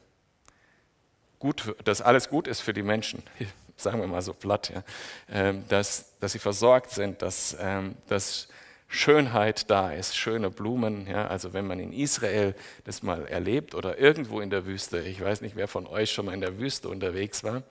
gut, 1.39 1.75
dass 1.83 2.01
alles 2.01 2.29
gut 2.29 2.47
ist 2.47 2.61
für 2.61 2.73
die 2.73 2.83
Menschen, 2.83 3.21
sagen 3.75 3.99
wir 3.99 4.07
mal 4.07 4.21
so 4.21 4.33
platt, 4.33 4.71
ja. 4.73 4.83
ähm, 5.29 5.65
dass, 5.67 6.17
dass 6.19 6.31
sie 6.31 6.39
versorgt 6.39 6.91
sind, 6.91 7.21
dass, 7.21 7.55
ähm, 7.59 7.95
dass 8.07 8.47
Schönheit 8.91 9.69
da 9.69 9.91
ist, 9.91 10.17
schöne 10.17 10.49
Blumen. 10.49 11.07
Ja. 11.07 11.27
Also 11.27 11.53
wenn 11.53 11.67
man 11.67 11.79
in 11.79 11.93
Israel 11.93 12.55
das 12.85 13.03
mal 13.03 13.25
erlebt 13.27 13.75
oder 13.75 13.99
irgendwo 13.99 14.41
in 14.41 14.49
der 14.49 14.65
Wüste, 14.65 14.99
ich 14.99 15.21
weiß 15.21 15.41
nicht, 15.41 15.55
wer 15.55 15.67
von 15.67 15.85
euch 15.85 16.11
schon 16.11 16.25
mal 16.25 16.33
in 16.33 16.41
der 16.41 16.57
Wüste 16.57 16.89
unterwegs 16.89 17.43
war, 17.43 17.61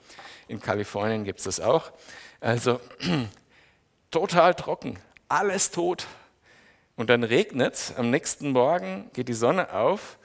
in 0.47 0.61
Kalifornien 0.61 1.25
gibt 1.25 1.41
es 1.41 1.45
das 1.45 1.61
auch. 1.61 1.91
Also 2.41 2.81
total 4.13 4.55
trocken, 4.55 4.97
alles 5.29 5.73
tot. 5.73 6.07
Und 6.95 7.11
dann 7.11 7.25
regnet 7.25 7.75
es, 7.75 7.97
am 7.97 8.11
nächsten 8.11 8.53
Morgen 8.53 9.11
geht 9.13 9.29
die 9.29 9.35
Sonne 9.35 9.73
auf 9.73 10.19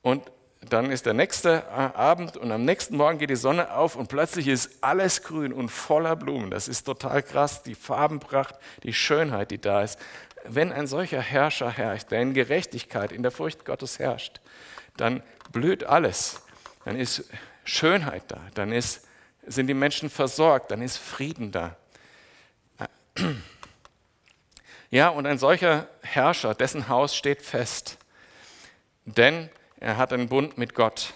und 0.00 0.22
dann 0.60 0.90
ist 0.90 1.06
der 1.06 1.14
nächste 1.14 1.66
Abend 1.70 2.36
und 2.36 2.52
am 2.52 2.64
nächsten 2.64 2.96
Morgen 2.96 3.18
geht 3.18 3.30
die 3.30 3.36
Sonne 3.36 3.74
auf 3.74 3.96
und 3.96 4.08
plötzlich 4.08 4.46
ist 4.46 4.82
alles 4.82 5.22
grün 5.22 5.54
und 5.54 5.70
voller 5.70 6.16
Blumen. 6.16 6.50
Das 6.50 6.68
ist 6.68 6.84
total 6.84 7.22
krass, 7.22 7.62
die 7.62 7.74
Farbenpracht, 7.74 8.56
die 8.82 8.92
Schönheit, 8.92 9.50
die 9.50 9.60
da 9.60 9.82
ist. 9.82 9.98
Wenn 10.44 10.70
ein 10.70 10.86
solcher 10.86 11.20
Herrscher 11.20 11.70
herrscht, 11.70 12.10
der 12.10 12.20
in 12.20 12.34
Gerechtigkeit, 12.34 13.10
in 13.10 13.22
der 13.22 13.30
Furcht 13.30 13.64
Gottes 13.64 13.98
herrscht, 13.98 14.40
dann 14.98 15.22
blüht 15.50 15.84
alles. 15.84 16.42
Dann 16.84 16.96
ist 16.96 17.24
Schönheit 17.64 18.24
da, 18.28 18.40
dann 18.54 18.72
ist, 18.72 19.06
sind 19.46 19.66
die 19.66 19.74
Menschen 19.74 20.10
versorgt, 20.10 20.70
dann 20.70 20.82
ist 20.82 20.98
Frieden 20.98 21.52
da. 21.52 21.76
Ja, 24.90 25.08
und 25.08 25.26
ein 25.26 25.38
solcher 25.38 25.88
Herrscher, 26.02 26.54
dessen 26.54 26.88
Haus 26.88 27.14
steht 27.14 27.42
fest, 27.42 27.96
denn 29.04 29.48
er 29.80 29.96
hat 29.96 30.12
einen 30.12 30.28
Bund 30.28 30.58
mit 30.58 30.74
Gott. 30.74 31.14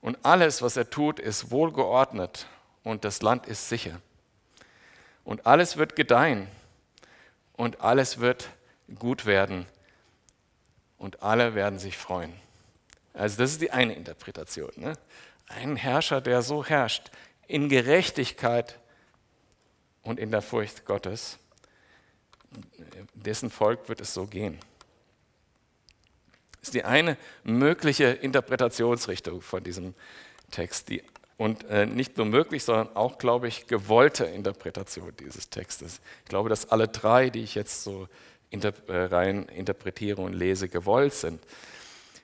Und 0.00 0.18
alles, 0.22 0.62
was 0.62 0.76
er 0.76 0.90
tut, 0.90 1.18
ist 1.18 1.50
wohlgeordnet 1.50 2.46
und 2.84 3.04
das 3.04 3.22
Land 3.22 3.46
ist 3.46 3.68
sicher. 3.68 4.00
Und 5.24 5.46
alles 5.46 5.76
wird 5.76 5.96
gedeihen 5.96 6.46
und 7.54 7.80
alles 7.80 8.20
wird 8.20 8.50
gut 8.98 9.26
werden 9.26 9.66
und 10.98 11.22
alle 11.22 11.54
werden 11.54 11.78
sich 11.78 11.96
freuen. 11.96 12.32
Also 13.14 13.38
das 13.38 13.52
ist 13.52 13.60
die 13.60 13.72
eine 13.72 13.94
Interpretation. 13.94 14.70
Ne? 14.76 14.92
Ein 15.48 15.76
Herrscher, 15.76 16.20
der 16.20 16.42
so 16.42 16.64
herrscht, 16.64 17.10
in 17.46 17.68
Gerechtigkeit 17.68 18.78
und 20.02 20.20
in 20.20 20.30
der 20.30 20.42
Furcht 20.42 20.84
Gottes, 20.84 21.38
dessen 23.14 23.50
Volk 23.50 23.88
wird 23.88 24.00
es 24.00 24.14
so 24.14 24.26
gehen. 24.26 24.58
Das 26.60 26.68
ist 26.68 26.74
die 26.74 26.84
eine 26.84 27.16
mögliche 27.44 28.06
Interpretationsrichtung 28.06 29.42
von 29.42 29.62
diesem 29.62 29.94
Text. 30.50 30.88
Die, 30.88 31.02
und 31.36 31.64
äh, 31.64 31.86
nicht 31.86 32.16
nur 32.16 32.26
möglich, 32.26 32.64
sondern 32.64 32.94
auch, 32.96 33.18
glaube 33.18 33.48
ich, 33.48 33.66
gewollte 33.66 34.24
Interpretation 34.24 35.12
dieses 35.18 35.50
Textes. 35.50 36.00
Ich 36.24 36.28
glaube, 36.28 36.48
dass 36.48 36.70
alle 36.70 36.88
drei, 36.88 37.30
die 37.30 37.42
ich 37.42 37.54
jetzt 37.54 37.84
so 37.84 38.08
inter, 38.50 38.72
äh, 38.88 39.04
rein 39.04 39.44
interpretiere 39.44 40.20
und 40.20 40.32
lese, 40.32 40.68
gewollt 40.68 41.14
sind. 41.14 41.40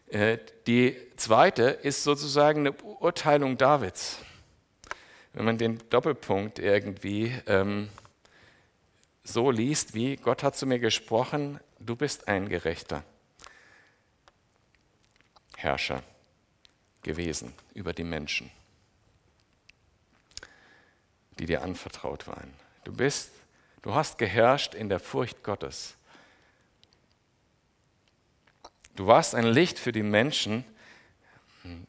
Äh, 0.09 0.39
die 0.67 0.97
zweite 1.17 1.65
ist 1.65 2.03
sozusagen 2.03 2.61
eine 2.61 2.73
Beurteilung 2.73 3.57
Davids 3.57 4.19
wenn 5.35 5.45
man 5.45 5.59
den 5.59 5.83
Doppelpunkt 5.91 6.59
irgendwie 6.59 7.35
ähm, 7.47 7.89
so 9.25 9.51
liest, 9.51 9.95
wie 9.95 10.17
Gott 10.17 10.43
hat 10.43 10.57
zu 10.57 10.67
mir 10.67 10.79
gesprochen, 10.79 11.61
du 11.81 11.97
bist 11.97 12.29
ein 12.29 12.49
Gerechter 12.49 13.05
Herrscher 15.65 16.03
gewesen 17.03 17.55
über 17.73 17.93
die 17.93 18.05
Menschen, 18.05 18.51
die 21.39 21.47
dir 21.47 21.63
anvertraut 21.63 22.27
waren. 22.27 22.53
Du 22.85 22.93
bist, 22.93 23.33
du 23.83 23.95
hast 23.95 24.19
geherrscht 24.19 24.75
in 24.75 24.89
der 24.89 25.01
Furcht 25.01 25.43
Gottes. 25.43 25.97
Du 28.95 29.07
warst 29.07 29.35
ein 29.35 29.47
Licht 29.47 29.79
für 29.79 29.91
die 29.91 30.03
Menschen, 30.03 30.65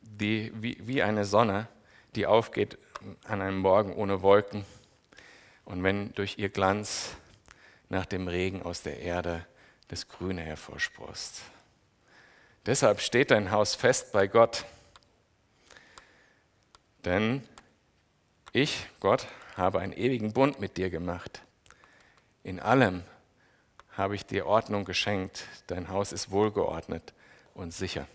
die, 0.01 0.51
wie, 0.55 0.77
wie 0.88 1.03
eine 1.03 1.25
Sonne, 1.25 1.67
die 2.15 2.25
aufgeht 2.25 2.77
an 3.25 3.41
einem 3.41 3.60
Morgen 3.60 3.94
ohne 3.94 4.22
Wolken 4.22 4.65
und 5.65 5.84
wenn 5.84 6.13
durch 6.13 6.38
ihr 6.38 6.50
Glanz 6.50 7.12
nach 7.89 8.05
dem 8.05 8.27
Regen 8.27 8.63
aus 8.63 8.82
der 8.82 9.00
Erde 9.00 9.46
das 9.89 10.08
Grüne 10.08 10.41
hervorsprost. 10.41 11.41
Deshalb 12.66 13.00
steht 13.00 13.32
dein 13.32 13.52
Haus 13.52 13.76
fest 13.76 14.12
bei 14.12 14.28
Gott. 14.28 14.66
Denn 17.04 17.48
ich, 18.54 18.88
Gott, 19.00 19.28
habe 19.56 19.80
einen 19.80 19.94
ewigen 19.94 20.34
Bund 20.34 20.60
mit 20.60 20.78
dir 20.78 20.90
gemacht. 20.90 21.42
In 22.44 22.60
allem 22.60 23.04
habe 23.92 24.16
ich 24.16 24.26
dir 24.26 24.48
Ordnung 24.48 24.84
geschenkt. 24.84 25.44
Dein 25.68 25.90
Haus 25.90 26.12
ist 26.12 26.32
wohlgeordnet 26.32 27.14
und 27.54 27.74
sicher. 27.74 28.08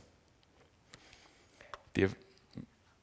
Dir 1.96 2.10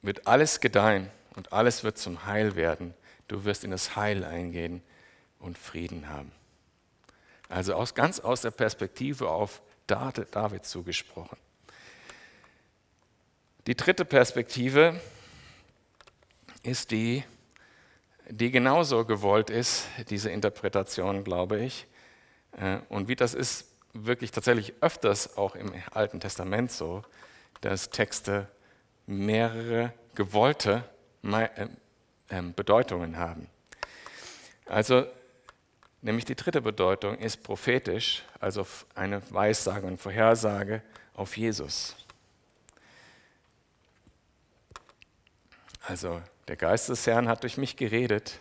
wird 0.01 0.27
alles 0.27 0.59
gedeihen 0.59 1.09
und 1.35 1.53
alles 1.53 1.83
wird 1.83 1.97
zum 1.97 2.25
Heil 2.25 2.55
werden. 2.55 2.93
Du 3.27 3.45
wirst 3.45 3.63
in 3.63 3.71
das 3.71 3.95
Heil 3.95 4.23
eingehen 4.23 4.81
und 5.39 5.57
Frieden 5.57 6.09
haben. 6.09 6.31
Also 7.49 7.73
aus, 7.73 7.95
ganz 7.95 8.19
aus 8.19 8.41
der 8.41 8.51
Perspektive 8.51 9.29
auf 9.29 9.61
David 9.87 10.65
zugesprochen. 10.65 11.37
Die 13.67 13.75
dritte 13.75 14.05
Perspektive 14.05 14.99
ist 16.63 16.91
die, 16.91 17.23
die 18.29 18.51
genauso 18.51 19.05
gewollt 19.05 19.49
ist, 19.49 19.87
diese 20.09 20.29
Interpretation, 20.29 21.23
glaube 21.23 21.59
ich. 21.59 21.87
Äh, 22.53 22.79
und 22.89 23.07
wie 23.07 23.15
das 23.15 23.33
ist, 23.33 23.65
wirklich 23.93 24.31
tatsächlich 24.31 24.73
öfters 24.81 25.37
auch 25.37 25.55
im 25.55 25.73
Alten 25.91 26.19
Testament 26.19 26.71
so, 26.71 27.03
dass 27.61 27.89
Texte 27.89 28.47
mehrere 29.05 29.93
gewollte 30.15 30.83
äh, 31.23 31.67
ähm, 32.29 32.53
Bedeutungen 32.53 33.17
haben. 33.17 33.47
Also, 34.65 35.05
nämlich 36.01 36.25
die 36.25 36.35
dritte 36.35 36.61
Bedeutung 36.61 37.17
ist 37.17 37.43
prophetisch, 37.43 38.23
also 38.39 38.65
eine 38.95 39.21
Weissage 39.31 39.85
und 39.85 39.97
Vorhersage 39.97 40.81
auf 41.13 41.37
Jesus. 41.37 41.95
Also, 45.81 46.21
der 46.47 46.57
Geist 46.57 46.89
des 46.89 47.07
Herrn 47.07 47.27
hat 47.27 47.43
durch 47.43 47.57
mich 47.57 47.77
geredet. 47.77 48.39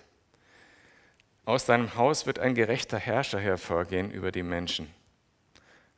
Aus 1.44 1.64
deinem 1.64 1.94
Haus 1.94 2.26
wird 2.26 2.40
ein 2.40 2.54
gerechter 2.54 2.98
Herrscher 2.98 3.38
hervorgehen 3.38 4.10
über 4.10 4.32
die 4.32 4.42
Menschen. 4.42 4.92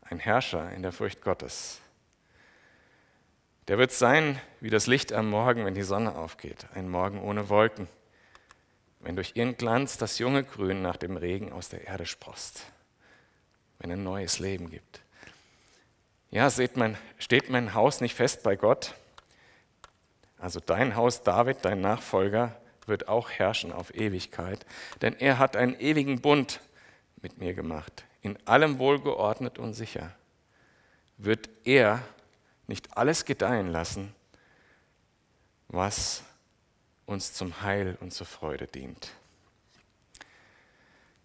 Ein 0.02 0.18
Herrscher 0.18 0.70
in 0.72 0.82
der 0.82 0.92
Furcht 0.92 1.22
Gottes. 1.22 1.80
Der 3.66 3.78
wird 3.78 3.92
sein 3.92 4.40
wie 4.60 4.70
das 4.70 4.86
Licht 4.86 5.12
am 5.12 5.28
Morgen, 5.28 5.64
wenn 5.64 5.74
die 5.74 5.82
Sonne 5.82 6.16
aufgeht, 6.16 6.66
ein 6.74 6.88
Morgen 6.88 7.20
ohne 7.20 7.48
Wolken, 7.48 7.88
wenn 9.00 9.16
durch 9.16 9.36
ihren 9.36 9.56
Glanz 9.56 9.96
das 9.98 10.18
junge 10.18 10.44
Grün 10.44 10.82
nach 10.82 10.96
dem 10.96 11.16
Regen 11.16 11.52
aus 11.52 11.68
der 11.68 11.86
Erde 11.86 12.06
sprost, 12.06 12.64
wenn 13.78 13.90
ein 13.90 14.02
neues 14.02 14.38
Leben 14.38 14.70
gibt. 14.70 15.00
Ja, 16.30 16.50
seht 16.50 16.76
man, 16.76 16.98
steht 17.18 17.48
mein 17.48 17.74
Haus 17.74 18.00
nicht 18.00 18.14
fest 18.14 18.42
bei 18.42 18.56
Gott? 18.56 18.94
Also 20.38 20.60
dein 20.60 20.94
Haus, 20.94 21.22
David, 21.22 21.58
dein 21.62 21.80
Nachfolger, 21.80 22.60
wird 22.86 23.08
auch 23.08 23.30
herrschen 23.30 23.72
auf 23.72 23.94
Ewigkeit, 23.94 24.64
denn 25.02 25.14
er 25.18 25.38
hat 25.38 25.56
einen 25.56 25.78
ewigen 25.78 26.20
Bund 26.20 26.60
mit 27.20 27.38
mir 27.38 27.54
gemacht, 27.54 28.04
in 28.22 28.38
allem 28.46 28.78
wohlgeordnet 28.78 29.58
und 29.58 29.74
sicher. 29.74 30.14
Wird 31.18 31.48
er 31.64 32.02
nicht 32.66 32.96
alles 32.96 33.24
gedeihen 33.24 33.68
lassen, 33.68 34.14
was 35.68 36.22
uns 37.08 37.32
zum 37.32 37.62
Heil 37.62 37.96
und 38.00 38.12
zur 38.12 38.26
Freude 38.26 38.66
dient. 38.66 39.10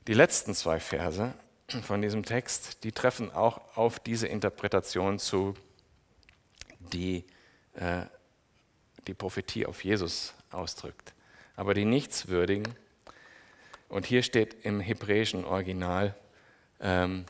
Die 0.07 0.13
letzten 0.13 0.55
zwei 0.55 0.79
Verse 0.79 1.33
von 1.83 2.01
diesem 2.01 2.23
Text, 2.23 2.83
die 2.83 2.91
treffen 2.91 3.31
auch 3.31 3.77
auf 3.77 3.99
diese 3.99 4.27
Interpretation 4.27 5.19
zu, 5.19 5.55
die 6.79 7.25
äh, 7.75 8.05
die 9.07 9.13
Prophetie 9.13 9.65
auf 9.65 9.83
Jesus 9.83 10.33
ausdrückt. 10.51 11.13
Aber 11.55 11.73
die 11.73 11.85
Nichtswürdigen, 11.85 12.67
und 13.89 14.05
hier 14.05 14.23
steht 14.23 14.65
im 14.65 14.79
hebräischen 14.79 15.45
Original, 15.45 16.15
ähm, 16.79 17.25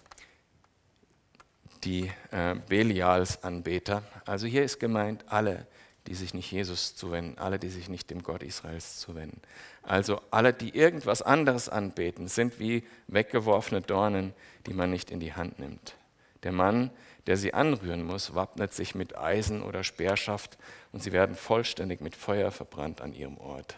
die 1.83 2.11
äh, 2.31 2.55
Belials-Anbeter. 2.67 4.03
Also 4.25 4.47
hier 4.47 4.63
ist 4.63 4.79
gemeint 4.79 5.25
alle, 5.27 5.67
die 6.07 6.15
sich 6.15 6.33
nicht 6.33 6.51
Jesus 6.51 6.95
zuwenden, 6.95 7.37
alle, 7.37 7.59
die 7.59 7.69
sich 7.69 7.87
nicht 7.87 8.09
dem 8.09 8.23
Gott 8.23 8.43
Israels 8.43 8.99
zuwenden. 8.99 9.41
Also 9.83 10.21
alle, 10.31 10.53
die 10.53 10.75
irgendwas 10.75 11.21
anderes 11.21 11.69
anbeten, 11.69 12.27
sind 12.27 12.59
wie 12.59 12.83
weggeworfene 13.07 13.81
Dornen, 13.81 14.33
die 14.67 14.73
man 14.73 14.89
nicht 14.89 15.11
in 15.11 15.19
die 15.19 15.33
Hand 15.33 15.59
nimmt. 15.59 15.95
Der 16.43 16.51
Mann, 16.51 16.91
der 17.25 17.37
sie 17.37 17.53
anrühren 17.53 18.03
muss, 18.03 18.35
wappnet 18.35 18.73
sich 18.73 18.95
mit 18.95 19.17
Eisen 19.17 19.63
oder 19.63 19.83
Speerschaft 19.83 20.57
und 20.91 21.01
sie 21.01 21.13
werden 21.13 21.35
vollständig 21.35 22.01
mit 22.01 22.15
Feuer 22.15 22.51
verbrannt 22.51 22.99
an 22.99 23.13
ihrem 23.13 23.37
Ort. 23.37 23.77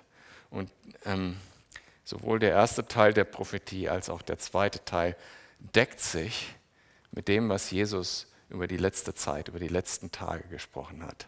Und 0.50 0.72
ähm, 1.06 1.38
sowohl 2.04 2.40
der 2.40 2.52
erste 2.52 2.88
Teil 2.88 3.14
der 3.14 3.24
Prophetie 3.24 3.88
als 3.88 4.10
auch 4.10 4.24
der 4.24 4.40
zweite 4.40 4.84
Teil 4.84 5.16
deckt 5.60 6.00
sich 6.00 6.56
mit 7.12 7.28
dem, 7.28 7.50
was 7.50 7.70
Jesus 7.70 8.28
über 8.50 8.68
die 8.68 8.78
letzte 8.78 9.14
Zeit, 9.14 9.48
über 9.48 9.60
die 9.60 9.68
letzten 9.68 10.12
Tage 10.12 10.48
gesprochen 10.48 11.04
hat. 11.04 11.28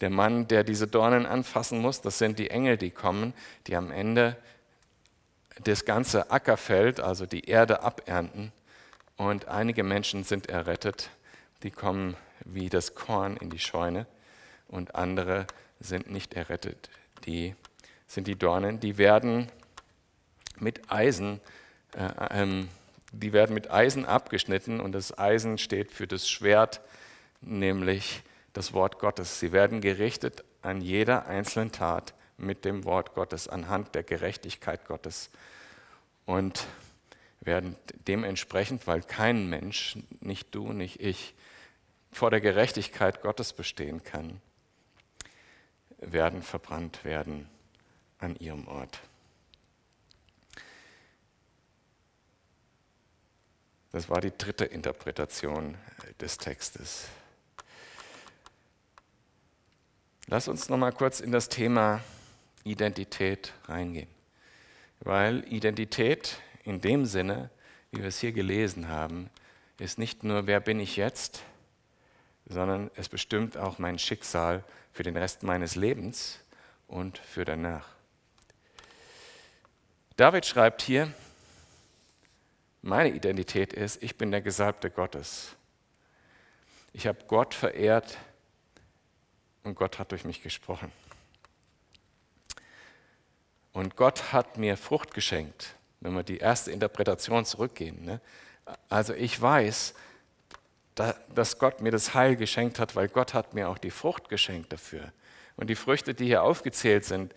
Der 0.00 0.10
Mann, 0.10 0.46
der 0.48 0.64
diese 0.64 0.86
Dornen 0.86 1.26
anfassen 1.26 1.80
muss, 1.80 2.02
das 2.02 2.18
sind 2.18 2.38
die 2.38 2.50
Engel, 2.50 2.76
die 2.76 2.90
kommen, 2.90 3.32
die 3.66 3.76
am 3.76 3.90
Ende 3.90 4.36
das 5.64 5.84
ganze 5.84 6.30
Ackerfeld, 6.30 7.00
also 7.00 7.26
die 7.26 7.48
Erde 7.48 7.82
abernten. 7.82 8.52
Und 9.16 9.48
einige 9.48 9.82
Menschen 9.82 10.24
sind 10.24 10.48
errettet, 10.48 11.10
die 11.62 11.70
kommen 11.70 12.16
wie 12.44 12.68
das 12.68 12.94
Korn 12.94 13.36
in 13.38 13.50
die 13.50 13.58
Scheune. 13.58 14.06
Und 14.68 14.94
andere 14.94 15.46
sind 15.80 16.10
nicht 16.10 16.34
errettet, 16.34 16.90
die 17.24 17.54
sind 18.06 18.26
die 18.26 18.36
Dornen, 18.36 18.80
die 18.80 18.98
werden 18.98 19.50
mit 20.58 20.90
Eisen, 20.90 21.40
äh, 21.96 22.08
ähm, 22.30 22.68
die 23.12 23.32
werden 23.32 23.54
mit 23.54 23.70
Eisen 23.70 24.04
abgeschnitten 24.04 24.80
und 24.80 24.92
das 24.92 25.18
Eisen 25.18 25.58
steht 25.58 25.90
für 25.90 26.06
das 26.06 26.28
Schwert, 26.28 26.80
nämlich 27.40 28.22
das 28.56 28.72
Wort 28.72 28.98
Gottes. 28.98 29.38
Sie 29.38 29.52
werden 29.52 29.82
gerichtet 29.82 30.42
an 30.62 30.80
jeder 30.80 31.26
einzelnen 31.26 31.72
Tat 31.72 32.14
mit 32.38 32.64
dem 32.64 32.84
Wort 32.84 33.14
Gottes, 33.14 33.48
anhand 33.48 33.94
der 33.94 34.02
Gerechtigkeit 34.02 34.86
Gottes. 34.86 35.28
Und 36.24 36.66
werden 37.40 37.76
dementsprechend, 38.08 38.86
weil 38.86 39.02
kein 39.02 39.48
Mensch, 39.48 39.98
nicht 40.20 40.54
du, 40.54 40.72
nicht 40.72 41.00
ich, 41.00 41.34
vor 42.10 42.30
der 42.30 42.40
Gerechtigkeit 42.40 43.20
Gottes 43.20 43.52
bestehen 43.52 44.02
kann, 44.02 44.40
werden 45.98 46.42
verbrannt 46.42 47.04
werden 47.04 47.48
an 48.18 48.36
ihrem 48.36 48.66
Ort. 48.68 49.00
Das 53.92 54.08
war 54.08 54.22
die 54.22 54.36
dritte 54.36 54.64
Interpretation 54.64 55.76
des 56.20 56.38
Textes. 56.38 57.08
Lass 60.28 60.48
uns 60.48 60.68
noch 60.68 60.76
mal 60.76 60.90
kurz 60.90 61.20
in 61.20 61.30
das 61.30 61.48
Thema 61.48 62.02
Identität 62.64 63.52
reingehen. 63.66 64.08
Weil 64.98 65.44
Identität 65.52 66.40
in 66.64 66.80
dem 66.80 67.06
Sinne, 67.06 67.48
wie 67.92 68.00
wir 68.00 68.08
es 68.08 68.18
hier 68.18 68.32
gelesen 68.32 68.88
haben, 68.88 69.30
ist 69.78 69.98
nicht 69.98 70.24
nur, 70.24 70.48
wer 70.48 70.58
bin 70.58 70.80
ich 70.80 70.96
jetzt, 70.96 71.44
sondern 72.44 72.90
es 72.96 73.08
bestimmt 73.08 73.56
auch 73.56 73.78
mein 73.78 74.00
Schicksal 74.00 74.64
für 74.92 75.04
den 75.04 75.16
Rest 75.16 75.44
meines 75.44 75.76
Lebens 75.76 76.40
und 76.88 77.18
für 77.18 77.44
danach. 77.44 77.86
David 80.16 80.44
schreibt 80.44 80.82
hier, 80.82 81.12
meine 82.82 83.10
Identität 83.10 83.72
ist, 83.72 84.02
ich 84.02 84.16
bin 84.16 84.32
der 84.32 84.42
Gesalbte 84.42 84.90
Gottes. 84.90 85.54
Ich 86.92 87.06
habe 87.06 87.18
Gott 87.28 87.54
verehrt 87.54 88.18
und 89.66 89.74
Gott 89.74 89.98
hat 89.98 90.12
durch 90.12 90.24
mich 90.24 90.42
gesprochen. 90.42 90.90
Und 93.72 93.96
Gott 93.96 94.32
hat 94.32 94.56
mir 94.56 94.76
Frucht 94.76 95.12
geschenkt, 95.12 95.74
wenn 96.00 96.14
wir 96.14 96.22
die 96.22 96.38
erste 96.38 96.70
Interpretation 96.70 97.44
zurückgehen. 97.44 98.04
Ne? 98.04 98.20
Also 98.88 99.12
ich 99.12 99.40
weiß, 99.40 99.94
dass 100.94 101.58
Gott 101.58 101.82
mir 101.82 101.90
das 101.90 102.14
Heil 102.14 102.36
geschenkt 102.36 102.78
hat, 102.78 102.96
weil 102.96 103.08
Gott 103.08 103.34
hat 103.34 103.52
mir 103.52 103.68
auch 103.68 103.76
die 103.76 103.90
Frucht 103.90 104.30
geschenkt 104.30 104.72
dafür. 104.72 105.12
Und 105.56 105.68
die 105.68 105.74
Früchte, 105.74 106.14
die 106.14 106.26
hier 106.26 106.42
aufgezählt 106.42 107.04
sind, 107.04 107.34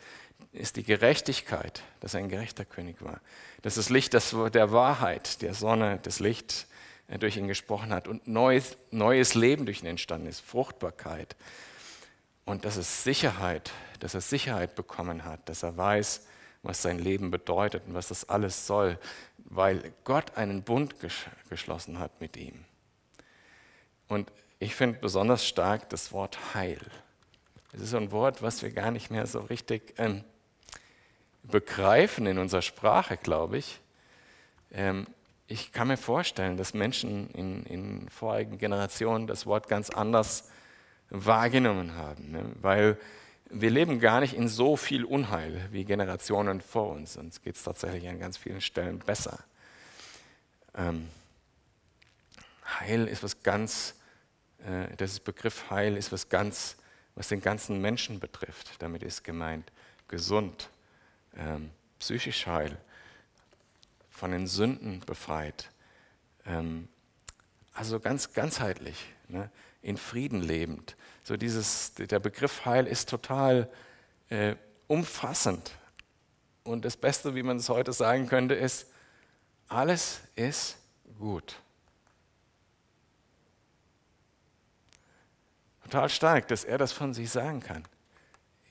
ist 0.53 0.77
die 0.77 0.83
Gerechtigkeit, 0.83 1.83
dass 1.99 2.13
er 2.13 2.21
ein 2.21 2.29
gerechter 2.29 2.63
König 2.63 3.03
war. 3.03 3.19
Das 3.61 3.75
ist 3.75 3.87
das 3.87 3.89
Licht 3.89 4.13
der 4.13 4.71
Wahrheit, 4.71 5.41
der 5.41 5.53
Sonne, 5.53 5.99
das 6.03 6.19
Licht 6.19 6.67
äh, 7.09 7.19
durch 7.19 7.37
ihn 7.37 7.47
gesprochen 7.47 7.91
hat 7.91 8.07
und 8.07 8.27
neues, 8.27 8.77
neues 8.91 9.35
Leben 9.35 9.65
durch 9.65 9.81
ihn 9.81 9.87
entstanden 9.87 10.27
ist, 10.27 10.39
Fruchtbarkeit, 10.39 11.35
und 12.49 12.65
dass 12.65 12.77
es 12.77 13.03
Sicherheit, 13.03 13.71
dass 13.99 14.15
er 14.15 14.21
Sicherheit 14.21 14.73
bekommen 14.73 15.23
hat, 15.23 15.47
dass 15.47 15.61
er 15.61 15.77
weiß, 15.77 16.25
was 16.63 16.81
sein 16.81 16.97
Leben 16.97 17.29
bedeutet 17.29 17.83
und 17.85 17.93
was 17.93 18.07
das 18.07 18.27
alles 18.27 18.65
soll, 18.65 18.97
weil 19.37 19.93
Gott 20.03 20.35
einen 20.35 20.63
Bund 20.63 20.95
geschlossen 21.47 21.99
hat 21.99 22.19
mit 22.19 22.37
ihm. 22.37 22.65
Und 24.07 24.31
ich 24.57 24.73
finde 24.73 24.97
besonders 24.97 25.45
stark 25.45 25.89
das 25.89 26.11
Wort 26.11 26.55
Heil. 26.55 26.81
Es 27.71 27.81
ist 27.81 27.91
so 27.91 27.97
ein 27.97 28.11
Wort, 28.11 28.41
was 28.41 28.63
wir 28.63 28.71
gar 28.71 28.89
nicht 28.89 29.11
mehr 29.11 29.27
so 29.27 29.41
richtig 29.41 29.93
ähm, 29.99 30.23
begreifen 31.43 32.25
in 32.25 32.39
unserer 32.39 32.63
Sprache, 32.63 33.17
glaube 33.17 33.59
ich. 33.59 33.79
Ähm, 34.71 35.05
ich 35.45 35.71
kann 35.71 35.87
mir 35.87 35.97
vorstellen, 35.97 36.57
dass 36.57 36.73
Menschen 36.73 37.29
in, 37.29 37.63
in 37.67 38.09
vorigen 38.09 38.57
Generationen 38.57 39.27
das 39.27 39.45
Wort 39.45 39.67
ganz 39.67 39.91
anders 39.91 40.49
wahrgenommen 41.09 41.95
haben. 41.95 42.31
Ne? 42.31 42.45
Weil 42.61 42.97
wir 43.49 43.71
leben 43.71 43.99
gar 43.99 44.19
nicht 44.19 44.35
in 44.35 44.47
so 44.47 44.77
viel 44.77 45.03
Unheil 45.03 45.67
wie 45.71 45.83
Generationen 45.83 46.61
vor 46.61 46.89
uns. 46.89 47.17
Uns 47.17 47.41
geht 47.41 47.55
es 47.55 47.63
tatsächlich 47.63 48.07
an 48.07 48.19
ganz 48.19 48.37
vielen 48.37 48.61
Stellen 48.61 48.99
besser. 48.99 49.39
Ähm, 50.75 51.07
Heil 52.79 53.07
ist 53.07 53.23
was 53.23 53.41
ganz, 53.41 53.95
äh, 54.59 54.95
das 54.97 55.19
Begriff 55.19 55.71
Heil 55.71 55.97
ist 55.97 56.11
was 56.11 56.29
ganz, 56.29 56.77
was 57.15 57.29
den 57.29 57.41
ganzen 57.41 57.81
Menschen 57.81 58.19
betrifft. 58.19 58.73
Damit 58.79 59.01
ist 59.01 59.23
gemeint 59.23 59.71
gesund, 60.07 60.69
ähm, 61.35 61.71
psychisch 61.97 62.45
heil, 62.45 62.77
von 64.09 64.31
den 64.31 64.47
Sünden 64.47 64.99
befreit. 65.01 65.69
Ähm, 66.45 66.87
also 67.73 67.99
ganz 67.99 68.33
ganzheitlich. 68.33 69.07
Ne? 69.27 69.49
In 69.81 69.97
Frieden 69.97 70.41
lebend. 70.41 70.95
So 71.23 71.37
dieses, 71.37 71.93
der 71.93 72.19
Begriff 72.19 72.65
Heil 72.65 72.87
ist 72.87 73.09
total 73.09 73.69
äh, 74.29 74.55
umfassend. 74.87 75.71
Und 76.63 76.85
das 76.85 76.97
Beste, 76.97 77.35
wie 77.35 77.43
man 77.43 77.57
es 77.57 77.69
heute 77.69 77.93
sagen 77.93 78.27
könnte, 78.27 78.53
ist, 78.53 78.87
alles 79.67 80.21
ist 80.35 80.77
gut. 81.17 81.55
Total 85.83 86.09
stark, 86.09 86.47
dass 86.49 86.63
er 86.63 86.77
das 86.77 86.91
von 86.91 87.13
sich 87.13 87.29
sagen 87.29 87.61
kann. 87.61 87.83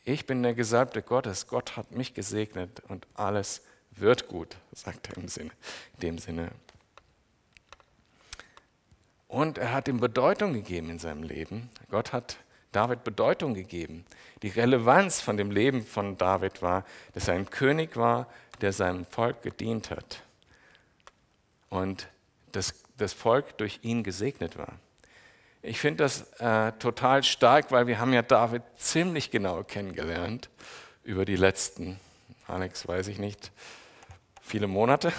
Ich 0.04 0.26
bin 0.26 0.42
der 0.42 0.54
Gesalbte 0.54 1.02
Gottes, 1.02 1.48
Gott 1.48 1.76
hat 1.76 1.90
mich 1.90 2.14
gesegnet 2.14 2.80
und 2.88 3.06
alles 3.14 3.62
wird 3.90 4.28
gut, 4.28 4.56
sagt 4.72 5.08
er 5.08 5.16
im 5.16 5.28
Sinne, 5.28 5.50
in 5.94 6.00
dem 6.00 6.18
Sinne. 6.18 6.52
Und 9.28 9.58
er 9.58 9.72
hat 9.72 9.88
ihm 9.88 10.00
Bedeutung 10.00 10.54
gegeben 10.54 10.90
in 10.90 10.98
seinem 10.98 11.22
Leben. 11.22 11.68
Gott 11.90 12.12
hat 12.12 12.38
David 12.72 13.04
Bedeutung 13.04 13.54
gegeben. 13.54 14.04
Die 14.42 14.48
Relevanz 14.48 15.20
von 15.20 15.36
dem 15.36 15.50
Leben 15.50 15.84
von 15.84 16.16
David 16.16 16.62
war, 16.62 16.84
dass 17.12 17.28
er 17.28 17.34
ein 17.34 17.48
König 17.48 17.96
war, 17.96 18.26
der 18.60 18.72
seinem 18.72 19.06
Volk 19.06 19.42
gedient 19.42 19.90
hat. 19.90 20.22
Und 21.68 22.08
dass 22.52 22.74
das 22.96 23.12
Volk 23.12 23.58
durch 23.58 23.80
ihn 23.82 24.02
gesegnet 24.02 24.58
war. 24.58 24.74
Ich 25.62 25.78
finde 25.78 26.04
das 26.04 26.22
äh, 26.40 26.72
total 26.78 27.22
stark, 27.22 27.70
weil 27.70 27.86
wir 27.86 27.98
haben 27.98 28.12
ja 28.12 28.22
David 28.22 28.62
ziemlich 28.76 29.30
genau 29.30 29.64
kennengelernt 29.64 30.48
über 31.04 31.24
die 31.24 31.36
letzten, 31.36 31.98
Alex 32.46 32.86
weiß 32.86 33.08
ich 33.08 33.18
nicht, 33.18 33.50
viele 34.40 34.66
Monate. 34.66 35.12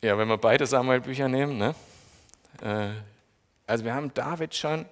Ja, 0.00 0.16
wenn 0.16 0.28
wir 0.28 0.38
beide 0.38 0.64
Samuel-Bücher 0.64 1.28
nehmen, 1.28 1.58
ne? 1.58 1.74
Äh, 2.62 2.90
also 3.66 3.84
wir 3.84 3.94
haben 3.94 4.14
David 4.14 4.54
schon 4.54 4.86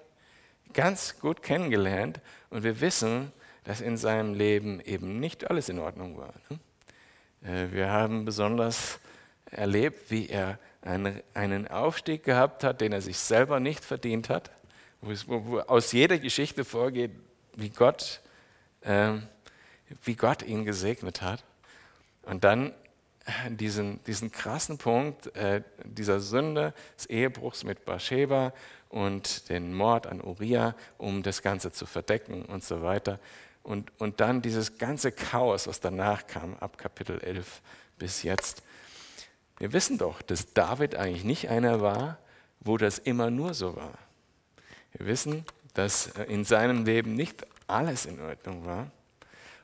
ganz 0.73 1.17
gut 1.19 1.41
kennengelernt 1.41 2.19
und 2.49 2.63
wir 2.63 2.81
wissen, 2.81 3.31
dass 3.63 3.79
in 3.79 3.95
seinem 3.95 4.33
Leben 4.33 4.81
eben 4.81 5.21
nicht 5.21 5.49
alles 5.49 5.69
in 5.69 5.79
Ordnung 5.79 6.17
war. 6.17 6.33
Ne? 6.49 6.59
Äh, 7.49 7.71
wir 7.71 7.89
haben 7.89 8.25
besonders 8.25 8.99
erlebt, 9.49 10.11
wie 10.11 10.27
er 10.27 10.59
einen 10.81 11.67
Aufstieg 11.69 12.25
gehabt 12.25 12.65
hat, 12.65 12.81
den 12.81 12.91
er 12.91 13.01
sich 13.01 13.17
selber 13.17 13.61
nicht 13.61 13.85
verdient 13.85 14.27
hat, 14.27 14.51
wo, 14.99 15.59
aus 15.59 15.93
jeder 15.93 16.19
Geschichte 16.19 16.65
vorgeht, 16.65 17.11
wie 17.55 17.69
Gott, 17.69 18.19
ähm, 18.83 19.23
wie 20.03 20.15
Gott 20.15 20.43
ihn 20.43 20.65
gesegnet 20.65 21.21
hat. 21.21 21.45
Und 22.23 22.43
dann 22.43 22.73
diesen, 23.49 24.03
diesen 24.05 24.31
krassen 24.31 24.77
Punkt 24.77 25.35
äh, 25.35 25.61
dieser 25.83 26.19
Sünde, 26.19 26.73
des 26.97 27.07
Ehebruchs 27.07 27.63
mit 27.63 27.85
Bathsheba 27.85 28.53
und 28.89 29.49
den 29.49 29.73
Mord 29.73 30.07
an 30.07 30.21
Uriah, 30.21 30.75
um 30.97 31.23
das 31.23 31.41
Ganze 31.41 31.71
zu 31.71 31.85
verdecken 31.85 32.43
und 32.43 32.63
so 32.63 32.81
weiter. 32.81 33.19
Und, 33.63 33.91
und 33.99 34.21
dann 34.21 34.41
dieses 34.41 34.77
ganze 34.77 35.11
Chaos, 35.11 35.67
was 35.67 35.79
danach 35.79 36.25
kam, 36.27 36.55
ab 36.55 36.77
Kapitel 36.77 37.19
11 37.19 37.61
bis 37.97 38.23
jetzt. 38.23 38.63
Wir 39.59 39.73
wissen 39.73 39.97
doch, 39.97 40.21
dass 40.21 40.53
David 40.53 40.95
eigentlich 40.95 41.25
nicht 41.25 41.49
einer 41.49 41.81
war, 41.81 42.17
wo 42.59 42.77
das 42.77 42.97
immer 42.97 43.29
nur 43.29 43.53
so 43.53 43.75
war. 43.75 43.97
Wir 44.93 45.07
wissen, 45.07 45.45
dass 45.73 46.07
in 46.27 46.45
seinem 46.45 46.85
Leben 46.85 47.13
nicht 47.13 47.45
alles 47.67 48.05
in 48.05 48.21
Ordnung 48.21 48.65
war. 48.65 48.89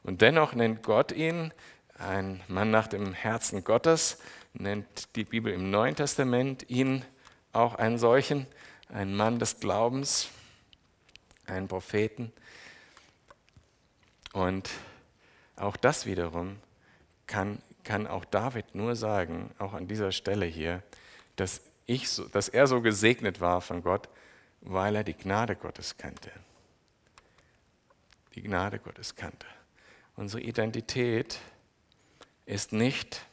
Und 0.03 0.21
dennoch 0.21 0.53
nennt 0.53 0.83
Gott 0.83 1.11
ihn 1.11 1.53
ein 1.97 2.41
Mann 2.47 2.71
nach 2.71 2.87
dem 2.87 3.13
Herzen 3.13 3.63
Gottes, 3.63 4.19
nennt 4.53 5.15
die 5.15 5.23
Bibel 5.23 5.53
im 5.53 5.71
Neuen 5.71 5.95
Testament 5.95 6.69
ihn 6.69 7.03
auch 7.51 7.75
einen 7.75 7.97
solchen, 7.97 8.47
einen 8.89 9.15
Mann 9.15 9.39
des 9.39 9.59
Glaubens, 9.59 10.29
einen 11.45 11.67
Propheten. 11.67 12.31
Und 14.33 14.69
auch 15.55 15.77
das 15.77 16.05
wiederum 16.05 16.57
kann, 17.27 17.61
kann 17.83 18.07
auch 18.07 18.25
David 18.25 18.75
nur 18.75 18.95
sagen, 18.95 19.51
auch 19.59 19.73
an 19.73 19.87
dieser 19.87 20.11
Stelle 20.11 20.45
hier, 20.45 20.81
dass, 21.35 21.61
ich 21.85 22.09
so, 22.09 22.27
dass 22.27 22.49
er 22.49 22.67
so 22.67 22.81
gesegnet 22.81 23.39
war 23.41 23.61
von 23.61 23.83
Gott, 23.83 24.09
weil 24.61 24.95
er 24.95 25.03
die 25.03 25.15
Gnade 25.15 25.55
Gottes 25.55 25.97
kannte. 25.97 26.31
Die 28.35 28.41
Gnade 28.41 28.79
Gottes 28.79 29.15
kannte. 29.15 29.45
Unsere 30.15 30.41
Identität 30.41 31.39
ist 32.45 32.73
nicht, 32.73 33.25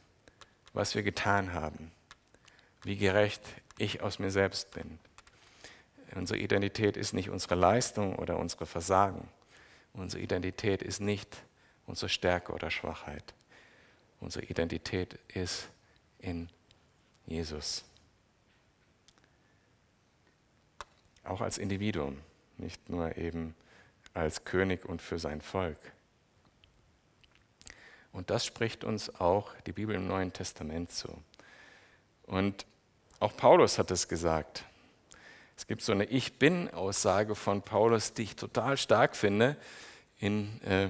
was 0.73 0.95
wir 0.95 1.03
getan 1.03 1.53
haben, 1.53 1.91
wie 2.83 2.97
gerecht 2.97 3.41
ich 3.77 4.01
aus 4.01 4.19
mir 4.19 4.31
selbst 4.31 4.71
bin. 4.71 4.99
Unsere 6.15 6.39
Identität 6.39 6.97
ist 6.97 7.13
nicht 7.13 7.29
unsere 7.29 7.55
Leistung 7.55 8.15
oder 8.15 8.37
unsere 8.37 8.65
Versagen. 8.65 9.27
Unsere 9.93 10.21
Identität 10.21 10.81
ist 10.81 10.99
nicht 10.99 11.43
unsere 11.85 12.09
Stärke 12.09 12.53
oder 12.53 12.69
Schwachheit. 12.69 13.33
Unsere 14.19 14.45
Identität 14.45 15.17
ist 15.33 15.69
in 16.19 16.49
Jesus. 17.25 17.83
Auch 21.23 21.41
als 21.41 21.57
Individuum, 21.57 22.17
nicht 22.57 22.89
nur 22.89 23.17
eben 23.17 23.55
als 24.13 24.43
König 24.43 24.85
und 24.85 25.01
für 25.01 25.19
sein 25.19 25.41
Volk. 25.41 25.79
Und 28.11 28.29
das 28.29 28.45
spricht 28.45 28.83
uns 28.83 29.13
auch 29.19 29.53
die 29.65 29.71
Bibel 29.71 29.95
im 29.95 30.07
Neuen 30.07 30.33
Testament 30.33 30.91
zu. 30.91 31.09
Und 32.23 32.65
auch 33.19 33.35
Paulus 33.35 33.77
hat 33.77 33.91
es 33.91 34.07
gesagt. 34.07 34.65
Es 35.55 35.67
gibt 35.67 35.81
so 35.81 35.91
eine 35.91 36.05
Ich 36.05 36.39
bin-Aussage 36.39 37.35
von 37.35 37.61
Paulus, 37.61 38.13
die 38.13 38.23
ich 38.23 38.35
total 38.35 38.77
stark 38.77 39.15
finde. 39.15 39.55
In, 40.17 40.59
äh, 40.63 40.87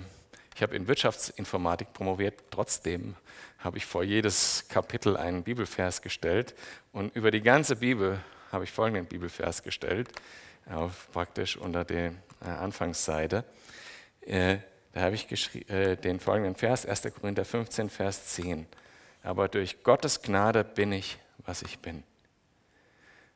ich 0.55 0.63
habe 0.63 0.75
in 0.75 0.87
Wirtschaftsinformatik 0.87 1.93
promoviert, 1.93 2.41
trotzdem 2.51 3.15
habe 3.59 3.77
ich 3.77 3.85
vor 3.85 4.03
jedes 4.03 4.65
Kapitel 4.69 5.17
einen 5.17 5.43
Bibelvers 5.43 6.01
gestellt. 6.01 6.55
Und 6.91 7.15
über 7.15 7.31
die 7.31 7.41
ganze 7.41 7.75
Bibel 7.75 8.19
habe 8.51 8.63
ich 8.63 8.71
folgenden 8.71 9.05
Bibelvers 9.05 9.61
gestellt, 9.61 10.09
auf 10.69 11.09
praktisch 11.11 11.57
unter 11.57 11.83
der 11.83 12.13
äh, 12.41 12.45
Anfangsseite. 12.45 13.43
Äh, 14.21 14.57
da 14.93 15.01
habe 15.01 15.15
ich 15.15 15.69
äh, 15.69 15.95
den 15.95 16.19
folgenden 16.19 16.55
Vers, 16.55 16.85
1. 16.85 17.03
Korinther 17.13 17.45
15, 17.45 17.89
Vers 17.89 18.27
10. 18.27 18.67
Aber 19.23 19.47
durch 19.47 19.83
Gottes 19.83 20.21
Gnade 20.21 20.63
bin 20.63 20.91
ich, 20.91 21.17
was 21.45 21.61
ich 21.61 21.79
bin. 21.79 22.03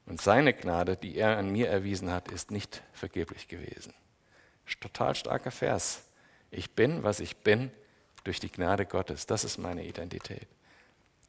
Und 0.06 0.22
seine 0.22 0.54
Gnade, 0.54 0.98
die 0.98 1.18
er 1.18 1.38
an 1.38 1.52
mir 1.52 1.70
erwiesen 1.70 2.12
hat, 2.12 2.32
ist 2.32 2.52
nicht 2.52 2.84
vergeblich 2.94 3.48
gewesen. 3.48 3.94
Total 4.80 5.16
starker 5.16 5.52
Vers. 5.52 6.04
Ich 6.52 6.72
bin, 6.72 7.04
was 7.04 7.20
ich 7.20 7.38
bin, 7.38 7.72
durch 8.24 8.40
die 8.40 8.52
Gnade 8.52 8.86
Gottes. 8.86 9.26
Das 9.26 9.44
ist 9.44 9.58
meine 9.58 9.86
Identität. 9.86 10.48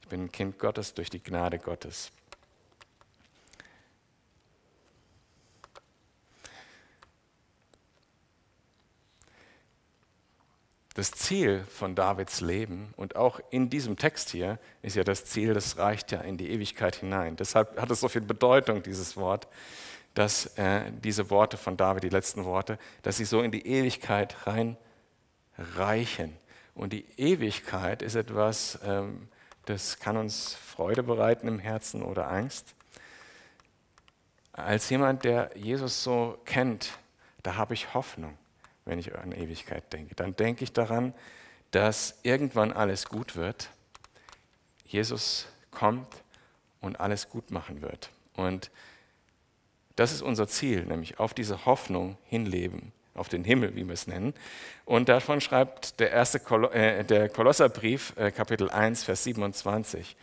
Ich 0.03 0.09
bin 0.09 0.25
ein 0.25 0.33
Kind 0.33 0.59
Gottes 0.59 0.95
durch 0.95 1.11
die 1.11 1.23
Gnade 1.23 1.59
Gottes. 1.59 2.12
Das 10.97 11.11
Ziel 11.11 11.63
von 11.69 11.95
Davids 11.95 12.41
Leben 12.41 12.95
und 12.97 13.17
auch 13.17 13.39
in 13.51 13.69
diesem 13.69 13.99
Text 13.99 14.31
hier 14.31 14.59
ist 14.81 14.97
ja 14.97 15.05
das 15.05 15.27
Ziel, 15.27 15.53
das 15.53 15.77
reicht 15.77 16.11
ja 16.11 16.23
in 16.23 16.39
die 16.39 16.51
Ewigkeit 16.51 16.97
hinein. 16.97 17.37
Deshalb 17.37 17.79
hat 17.79 17.91
es 17.91 18.01
so 18.01 18.09
viel 18.09 18.23
Bedeutung, 18.23 18.83
dieses 18.83 19.15
Wort, 19.15 19.47
dass 20.15 20.47
äh, 20.57 20.91
diese 20.91 21.29
Worte 21.29 21.59
von 21.59 21.77
David, 21.77 22.03
die 22.03 22.09
letzten 22.09 22.47
Worte, 22.47 22.79
dass 23.03 23.19
sie 23.19 23.27
so 23.27 23.43
in 23.43 23.51
die 23.51 23.67
Ewigkeit 23.67 24.47
rein 24.47 24.79
reichen. 25.59 26.35
Und 26.75 26.95
die 26.95 27.05
Ewigkeit 27.19 28.01
ist 28.01 28.15
etwas, 28.15 28.79
ähm, 28.83 29.29
das 29.67 29.99
kann 29.99 30.17
uns 30.17 30.55
Freude 30.55 31.03
bereiten 31.03 31.47
im 31.47 31.59
Herzen 31.59 32.03
oder 32.03 32.31
Angst. 32.31 32.75
Als 34.55 34.89
jemand, 34.89 35.25
der 35.25 35.51
Jesus 35.57 36.03
so 36.03 36.39
kennt, 36.47 36.93
da 37.43 37.57
habe 37.57 37.75
ich 37.75 37.93
Hoffnung 37.93 38.39
wenn 38.87 38.99
ich 38.99 39.14
an 39.14 39.33
Ewigkeit 39.33 39.92
denke. 39.92 40.14
Dann 40.14 40.35
denke 40.35 40.64
ich 40.64 40.72
daran, 40.72 41.12
dass 41.72 42.18
irgendwann 42.22 42.72
alles 42.72 43.07
gut 43.07 43.37
wird. 43.37 43.70
Jesus 44.87 45.46
kommt 45.70 46.09
und 46.81 46.99
alles 46.99 47.29
gut 47.29 47.51
machen 47.51 47.83
wird. 47.83 48.11
Und 48.35 48.70
das 49.96 50.12
ist 50.12 50.22
unser 50.22 50.46
Ziel, 50.46 50.85
nämlich 50.85 51.18
auf 51.18 51.35
diese 51.35 51.66
Hoffnung 51.66 52.16
hinleben, 52.25 52.92
auf 53.14 53.29
den 53.29 53.44
Himmel, 53.44 53.75
wie 53.77 53.87
wir 53.87 53.94
es 53.94 54.07
nennen. 54.07 54.35
Und 54.85 55.09
davon 55.09 55.40
schreibt 55.40 56.01
der 56.01 56.11
erste 56.11 56.38
Kol 56.38 56.66
äh, 56.72 57.05
der 57.05 57.29
Kolosserbrief, 57.29 58.12
äh, 58.16 58.31
Kapitel 58.31 58.70
1, 58.70 59.05
Vers 59.05 59.25
27 59.25 60.16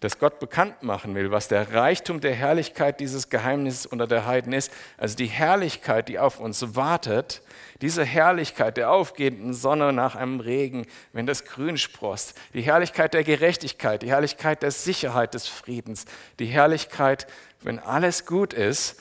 dass 0.00 0.20
Gott 0.20 0.38
bekannt 0.38 0.82
machen 0.82 1.14
will, 1.14 1.32
was 1.32 1.48
der 1.48 1.72
Reichtum 1.72 2.20
der 2.20 2.34
Herrlichkeit 2.34 3.00
dieses 3.00 3.30
Geheimnisses 3.30 3.84
unter 3.84 4.06
der 4.06 4.26
Heiden 4.26 4.52
ist. 4.52 4.70
Also 4.96 5.16
die 5.16 5.26
Herrlichkeit, 5.26 6.08
die 6.08 6.20
auf 6.20 6.38
uns 6.38 6.76
wartet, 6.76 7.42
diese 7.80 8.04
Herrlichkeit 8.04 8.76
der 8.76 8.90
aufgehenden 8.90 9.54
Sonne 9.54 9.92
nach 9.92 10.14
einem 10.14 10.38
Regen, 10.38 10.86
wenn 11.12 11.26
das 11.26 11.44
Grün 11.44 11.78
sprost, 11.78 12.38
die 12.54 12.62
Herrlichkeit 12.62 13.12
der 13.12 13.24
Gerechtigkeit, 13.24 14.02
die 14.02 14.10
Herrlichkeit 14.10 14.62
der 14.62 14.70
Sicherheit 14.70 15.34
des 15.34 15.48
Friedens, 15.48 16.04
die 16.38 16.46
Herrlichkeit, 16.46 17.26
wenn 17.62 17.80
alles 17.80 18.24
gut 18.24 18.52
ist. 18.52 19.00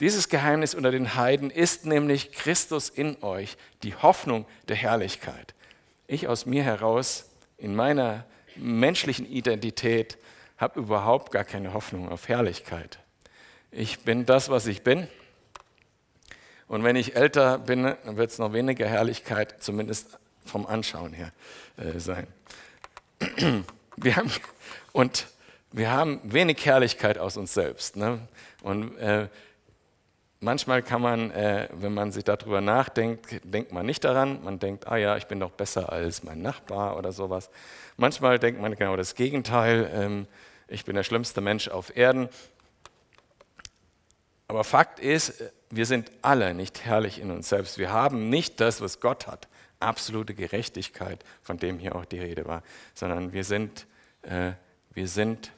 Dieses 0.00 0.28
Geheimnis 0.28 0.74
unter 0.74 0.90
den 0.90 1.14
Heiden 1.14 1.50
ist 1.50 1.86
nämlich 1.86 2.32
Christus 2.32 2.88
in 2.88 3.22
euch, 3.22 3.56
die 3.84 3.94
Hoffnung 3.94 4.46
der 4.66 4.74
Herrlichkeit. 4.74 5.54
Ich 6.08 6.26
aus 6.26 6.46
mir 6.46 6.64
heraus, 6.64 7.28
in 7.58 7.76
meiner 7.76 8.24
menschlichen 8.56 9.24
Identität, 9.30 10.18
habe 10.62 10.80
überhaupt 10.80 11.32
gar 11.32 11.44
keine 11.44 11.74
Hoffnung 11.74 12.08
auf 12.08 12.28
Herrlichkeit. 12.28 13.00
Ich 13.72 14.00
bin 14.00 14.24
das, 14.24 14.48
was 14.48 14.66
ich 14.66 14.82
bin. 14.82 15.08
Und 16.68 16.84
wenn 16.84 16.96
ich 16.96 17.16
älter 17.16 17.58
bin, 17.58 17.84
wird 18.04 18.30
es 18.30 18.38
noch 18.38 18.52
weniger 18.52 18.86
Herrlichkeit, 18.86 19.56
zumindest 19.62 20.18
vom 20.46 20.64
Anschauen 20.66 21.12
her, 21.12 21.32
äh, 21.76 21.98
sein. 21.98 22.26
Wir 23.96 24.16
haben, 24.16 24.30
und 24.92 25.26
wir 25.70 25.90
haben 25.90 26.20
wenig 26.24 26.64
Herrlichkeit 26.64 27.18
aus 27.18 27.36
uns 27.36 27.52
selbst. 27.52 27.96
Ne? 27.96 28.20
Und 28.62 28.96
äh, 28.96 29.28
manchmal 30.40 30.82
kann 30.82 31.02
man, 31.02 31.30
äh, 31.30 31.68
wenn 31.72 31.92
man 31.92 32.10
sich 32.10 32.24
darüber 32.24 32.62
nachdenkt, 32.62 33.40
denkt 33.44 33.70
man 33.72 33.84
nicht 33.84 34.02
daran. 34.04 34.42
Man 34.44 34.58
denkt, 34.58 34.88
ah 34.88 34.96
ja, 34.96 35.16
ich 35.18 35.26
bin 35.26 35.40
doch 35.40 35.50
besser 35.50 35.92
als 35.92 36.22
mein 36.24 36.40
Nachbar 36.40 36.96
oder 36.96 37.12
sowas. 37.12 37.50
Manchmal 37.98 38.38
denkt 38.38 38.60
man 38.60 38.74
genau 38.74 38.96
das 38.96 39.14
Gegenteil. 39.14 39.90
Ähm, 39.94 40.26
ich 40.68 40.84
bin 40.84 40.96
der 40.96 41.04
schlimmste 41.04 41.40
Mensch 41.40 41.68
auf 41.68 41.96
Erden. 41.96 42.28
Aber 44.48 44.64
Fakt 44.64 45.00
ist, 45.00 45.44
wir 45.70 45.86
sind 45.86 46.10
alle 46.20 46.54
nicht 46.54 46.84
herrlich 46.84 47.18
in 47.18 47.30
uns 47.30 47.48
selbst. 47.48 47.78
Wir 47.78 47.92
haben 47.92 48.28
nicht 48.28 48.60
das, 48.60 48.80
was 48.80 49.00
Gott 49.00 49.26
hat, 49.26 49.48
absolute 49.80 50.34
Gerechtigkeit, 50.34 51.24
von 51.42 51.56
dem 51.56 51.78
hier 51.78 51.96
auch 51.96 52.04
die 52.04 52.18
Rede 52.18 52.44
war, 52.44 52.62
sondern 52.94 53.32
wir 53.32 53.44
sind, 53.44 53.86
äh, 54.22 54.52
wir 54.92 55.08
sind 55.08 55.52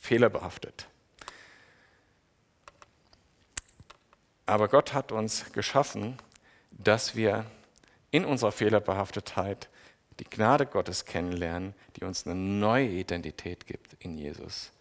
fehlerbehaftet. 0.00 0.86
Aber 4.46 4.68
Gott 4.68 4.94
hat 4.94 5.12
uns 5.12 5.52
geschaffen, 5.52 6.16
dass 6.70 7.14
wir 7.14 7.44
in 8.10 8.24
unserer 8.24 8.52
Fehlerbehaftetheit 8.52 9.68
die 10.18 10.24
Gnade 10.24 10.66
Gottes 10.66 11.04
kennenlernen, 11.04 11.74
die 11.96 12.04
uns 12.04 12.26
eine 12.26 12.34
neue 12.34 12.88
Identität 12.88 13.66
gibt 13.66 13.94
in 14.00 14.18
Jesus. 14.18 14.72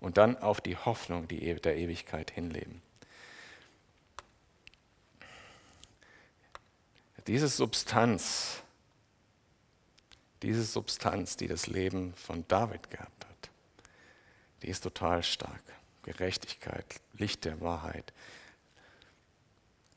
Und 0.00 0.16
dann 0.16 0.36
auf 0.38 0.60
die 0.60 0.76
Hoffnung 0.76 1.28
die 1.28 1.54
der 1.54 1.76
Ewigkeit 1.76 2.30
hinleben. 2.30 2.82
Diese 7.26 7.48
Substanz, 7.48 8.62
diese 10.42 10.64
Substanz, 10.64 11.36
die 11.36 11.48
das 11.48 11.66
Leben 11.66 12.14
von 12.14 12.44
David 12.48 12.90
gehabt 12.90 13.26
hat, 13.26 13.50
die 14.62 14.68
ist 14.68 14.80
total 14.80 15.22
stark. 15.22 15.62
Gerechtigkeit, 16.02 16.86
Licht 17.12 17.44
der 17.44 17.60
Wahrheit, 17.60 18.12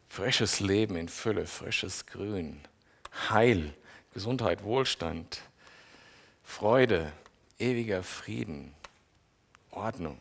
frisches 0.09 0.59
Leben 0.59 0.97
in 0.97 1.07
Fülle, 1.07 1.47
frisches 1.47 2.05
Grün, 2.05 2.61
Heil, 3.29 3.73
Gesundheit, 4.13 4.63
Wohlstand, 4.63 5.41
Freude, 6.43 7.11
ewiger 7.59 8.03
Frieden, 8.03 8.73
Ordnung. 9.71 10.19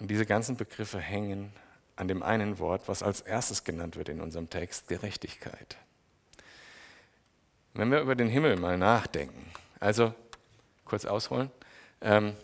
Und 0.00 0.10
diese 0.10 0.26
ganzen 0.26 0.56
Begriffe 0.56 0.98
hängen 0.98 1.52
an 1.96 2.08
dem 2.08 2.22
einen 2.22 2.58
Wort, 2.58 2.88
was 2.88 3.02
als 3.02 3.20
erstes 3.20 3.64
genannt 3.64 3.96
wird 3.96 4.08
in 4.08 4.20
unserem 4.20 4.48
Text, 4.48 4.88
Gerechtigkeit. 4.88 5.76
Wenn 7.74 7.90
wir 7.90 8.00
über 8.00 8.14
den 8.14 8.28
Himmel 8.28 8.56
mal 8.56 8.78
nachdenken, 8.78 9.50
also 9.78 10.14
kurz 10.86 11.04
ausholen, 11.04 11.50
ähm, 12.00 12.34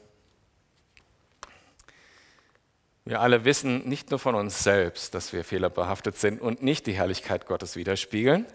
wir 3.07 3.21
alle 3.21 3.45
wissen 3.45 3.89
nicht 3.89 4.11
nur 4.11 4.19
von 4.19 4.35
uns 4.35 4.65
selbst, 4.65 5.15
dass 5.15 5.33
wir 5.33 5.45
fehlerbehaftet 5.45 6.19
sind 6.19 6.41
und 6.41 6.63
nicht 6.63 6.89
die 6.89 6.93
Herrlichkeit 6.93 7.47
Gottes 7.47 7.77
widerspiegeln, 7.77 8.47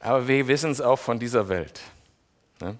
aber 0.00 0.26
wir 0.26 0.48
wissen 0.48 0.70
es 0.70 0.80
auch 0.80 0.98
von 0.98 1.18
dieser 1.18 1.50
Welt. 1.50 1.80
Ne? 2.60 2.78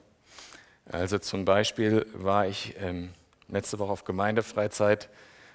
Also 0.91 1.19
zum 1.19 1.45
Beispiel 1.45 2.07
war 2.15 2.47
ich 2.47 2.75
ähm, 2.81 3.11
letzte 3.49 3.79
Woche 3.79 3.93
auf 3.93 4.05
Gemeindefreizeit 4.05 5.11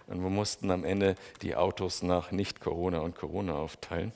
und 0.06 0.22
wir 0.22 0.30
mussten 0.30 0.70
am 0.70 0.86
Ende 0.86 1.16
die 1.42 1.56
Autos 1.56 2.04
nach 2.04 2.32
Nicht-Corona 2.32 3.00
und 3.00 3.16
Corona 3.16 3.56
aufteilen. 3.56 4.14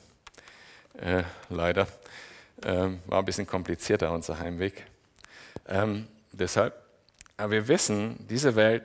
Äh, 1.00 1.24
leider. 1.50 1.88
Ähm, 2.64 3.00
war 3.08 3.20
ein 3.20 3.26
bisschen 3.26 3.48
komplizierter 3.48 4.12
unser 4.12 4.38
Heimweg. 4.38 4.86
Ähm, 5.68 6.08
deshalb, 6.32 6.76
aber 7.38 7.52
wir 7.52 7.68
wissen, 7.68 8.28
diese 8.30 8.56
Welt 8.56 8.84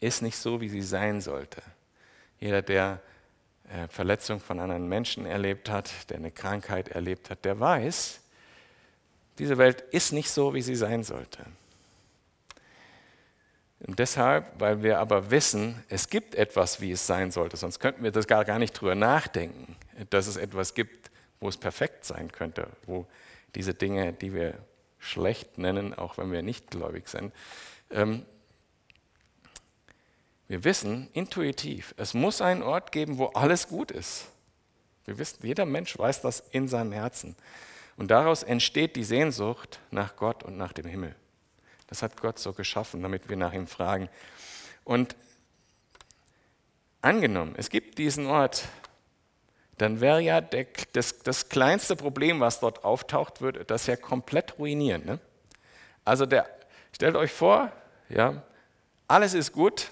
ist 0.00 0.22
nicht 0.22 0.36
so, 0.36 0.60
wie 0.60 0.68
sie 0.68 0.82
sein 0.82 1.20
sollte. 1.20 1.62
Jeder, 2.38 2.62
der 2.62 3.00
äh, 3.68 3.88
Verletzung 3.88 4.40
von 4.40 4.60
anderen 4.60 4.88
Menschen 4.88 5.26
erlebt 5.26 5.70
hat, 5.70 5.90
der 6.10 6.18
eine 6.18 6.30
Krankheit 6.30 6.88
erlebt 6.88 7.30
hat, 7.30 7.44
der 7.44 7.58
weiß, 7.58 8.20
diese 9.38 9.58
Welt 9.58 9.82
ist 9.90 10.12
nicht 10.12 10.30
so, 10.30 10.54
wie 10.54 10.62
sie 10.62 10.76
sein 10.76 11.02
sollte. 11.02 11.44
Und 13.80 13.98
deshalb, 13.98 14.58
weil 14.58 14.82
wir 14.82 14.98
aber 14.98 15.30
wissen, 15.30 15.82
es 15.88 16.08
gibt 16.08 16.34
etwas, 16.34 16.80
wie 16.80 16.92
es 16.92 17.06
sein 17.06 17.30
sollte, 17.30 17.56
sonst 17.56 17.78
könnten 17.78 18.02
wir 18.02 18.10
das 18.10 18.26
gar, 18.26 18.44
gar 18.44 18.58
nicht 18.58 18.72
drüber 18.72 18.94
nachdenken, 18.94 19.76
dass 20.10 20.26
es 20.26 20.36
etwas 20.36 20.74
gibt, 20.74 21.10
wo 21.40 21.48
es 21.48 21.56
perfekt 21.56 22.04
sein 22.04 22.32
könnte, 22.32 22.68
wo 22.86 23.06
diese 23.54 23.74
Dinge, 23.74 24.12
die 24.12 24.32
wir 24.32 24.54
schlecht 24.98 25.58
nennen, 25.58 25.92
auch 25.92 26.16
wenn 26.18 26.32
wir 26.32 26.42
nicht 26.42 26.70
gläubig 26.70 27.08
sind, 27.08 27.32
ähm, 27.90 28.24
wir 30.48 30.64
wissen 30.64 31.08
intuitiv, 31.12 31.94
es 31.96 32.14
muss 32.14 32.40
einen 32.40 32.62
Ort 32.62 32.92
geben, 32.92 33.18
wo 33.18 33.26
alles 33.26 33.68
gut 33.68 33.90
ist. 33.90 34.26
Wir 35.04 35.18
wissen, 35.18 35.44
jeder 35.44 35.66
Mensch 35.66 35.98
weiß 35.98 36.20
das 36.20 36.42
in 36.50 36.68
seinem 36.68 36.92
Herzen. 36.92 37.36
Und 37.96 38.10
daraus 38.10 38.42
entsteht 38.42 38.96
die 38.96 39.04
Sehnsucht 39.04 39.80
nach 39.90 40.16
Gott 40.16 40.42
und 40.42 40.56
nach 40.56 40.72
dem 40.72 40.86
Himmel. 40.86 41.14
Das 41.86 42.02
hat 42.02 42.20
Gott 42.20 42.38
so 42.38 42.52
geschaffen, 42.52 43.02
damit 43.02 43.28
wir 43.28 43.36
nach 43.36 43.52
ihm 43.52 43.66
fragen. 43.66 44.08
Und 44.84 45.16
angenommen, 47.00 47.54
es 47.56 47.70
gibt 47.70 47.98
diesen 47.98 48.26
Ort, 48.26 48.68
dann 49.78 50.00
wäre 50.00 50.20
ja 50.20 50.40
der, 50.40 50.66
das, 50.92 51.18
das, 51.20 51.48
kleinste 51.48 51.96
Problem, 51.96 52.40
was 52.40 52.60
dort 52.60 52.84
auftaucht, 52.84 53.40
würde 53.40 53.64
das 53.64 53.86
ja 53.86 53.96
komplett 53.96 54.58
ruinieren. 54.58 55.04
Ne? 55.04 55.18
Also 56.04 56.26
der, 56.26 56.48
stellt 56.92 57.14
euch 57.14 57.32
vor, 57.32 57.70
ja, 58.08 58.42
alles 59.06 59.34
ist 59.34 59.52
gut, 59.52 59.90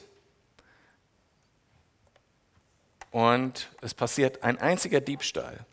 und 3.14 3.70
es 3.80 3.94
passiert 3.94 4.42
ein 4.42 4.58
einziger 4.58 5.00
Diebstahl, 5.00 5.64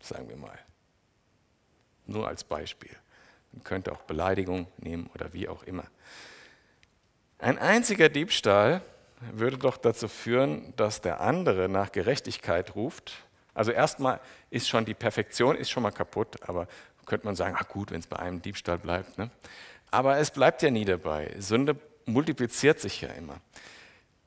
sagen 0.00 0.28
wir 0.28 0.36
mal. 0.36 0.56
Nur 2.06 2.28
als 2.28 2.44
Beispiel. 2.44 2.94
Man 3.50 3.64
könnte 3.64 3.90
auch 3.90 4.02
Beleidigung 4.02 4.68
nehmen 4.78 5.10
oder 5.12 5.32
wie 5.32 5.48
auch 5.48 5.64
immer. 5.64 5.82
Ein 7.40 7.58
einziger 7.58 8.08
Diebstahl 8.08 8.82
würde 9.32 9.58
doch 9.58 9.78
dazu 9.78 10.06
führen, 10.06 10.74
dass 10.76 11.00
der 11.00 11.20
andere 11.20 11.68
nach 11.68 11.90
Gerechtigkeit 11.90 12.76
ruft. 12.76 13.14
Also 13.52 13.72
erstmal 13.72 14.20
ist 14.50 14.68
schon 14.68 14.84
die 14.84 14.94
Perfektion 14.94 15.56
ist 15.56 15.70
schon 15.70 15.82
mal 15.82 15.90
kaputt, 15.90 16.36
aber 16.48 16.68
könnte 17.04 17.26
man 17.26 17.34
sagen, 17.34 17.56
ach 17.58 17.66
gut, 17.66 17.90
wenn 17.90 17.98
es 17.98 18.06
bei 18.06 18.20
einem 18.20 18.42
Diebstahl 18.42 18.78
bleibt. 18.78 19.18
Ne? 19.18 19.32
Aber 19.90 20.18
es 20.18 20.30
bleibt 20.30 20.62
ja 20.62 20.70
nie 20.70 20.84
dabei. 20.84 21.34
Sünde 21.40 21.76
multipliziert 22.04 22.78
sich 22.78 23.00
ja 23.00 23.08
immer. 23.08 23.40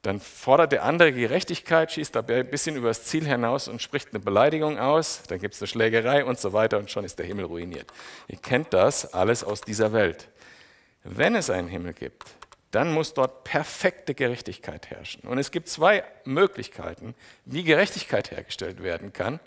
Dann 0.01 0.19
fordert 0.21 0.71
der 0.71 0.83
andere 0.83 1.11
Gerechtigkeit, 1.11 1.91
schießt 1.91 2.15
dabei 2.15 2.39
ein 2.39 2.49
bisschen 2.49 2.77
übers 2.77 3.03
Ziel 3.03 3.27
hinaus 3.27 3.67
und 3.67 3.81
spricht 3.81 4.09
eine 4.09 4.19
Beleidigung 4.19 4.79
aus. 4.79 5.23
Dann 5.27 5.39
gibt 5.39 5.55
es 5.55 5.61
eine 5.61 5.67
Schlägerei 5.67 6.23
und 6.23 6.39
so 6.39 6.53
weiter 6.53 6.77
und 6.77 6.89
schon 6.89 7.03
ist 7.03 7.19
der 7.19 7.25
Himmel 7.25 7.45
ruiniert. 7.45 7.91
Ihr 8.27 8.37
kennt 8.37 8.73
das 8.73 9.13
alles 9.13 9.43
aus 9.43 9.61
dieser 9.61 9.91
Welt. 9.91 10.29
Wenn 11.03 11.35
es 11.35 11.49
einen 11.49 11.67
Himmel 11.67 11.93
gibt, 11.93 12.23
dann 12.71 12.93
muss 12.93 13.13
dort 13.13 13.43
perfekte 13.43 14.13
Gerechtigkeit 14.13 14.89
herrschen. 14.89 15.27
Und 15.27 15.37
es 15.37 15.51
gibt 15.51 15.67
zwei 15.67 16.03
Möglichkeiten, 16.23 17.15
wie 17.45 17.63
Gerechtigkeit 17.63 18.31
hergestellt 18.31 18.83
werden 18.83 19.11
kann 19.11 19.39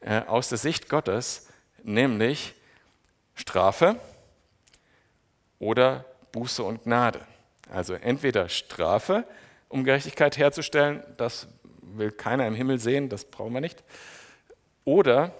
äh, 0.00 0.22
aus 0.22 0.48
der 0.48 0.58
Sicht 0.58 0.88
Gottes, 0.88 1.48
nämlich 1.82 2.54
Strafe 3.34 3.96
oder 5.58 6.04
Buße 6.32 6.62
und 6.62 6.84
Gnade. 6.84 7.20
Also 7.70 7.94
entweder 7.94 8.48
Strafe, 8.48 9.24
um 9.72 9.84
Gerechtigkeit 9.84 10.36
herzustellen. 10.36 11.02
Das 11.16 11.48
will 11.80 12.12
keiner 12.12 12.46
im 12.46 12.54
Himmel 12.54 12.78
sehen, 12.78 13.08
das 13.08 13.24
brauchen 13.24 13.54
wir 13.54 13.60
nicht. 13.60 13.82
Oder 14.84 15.34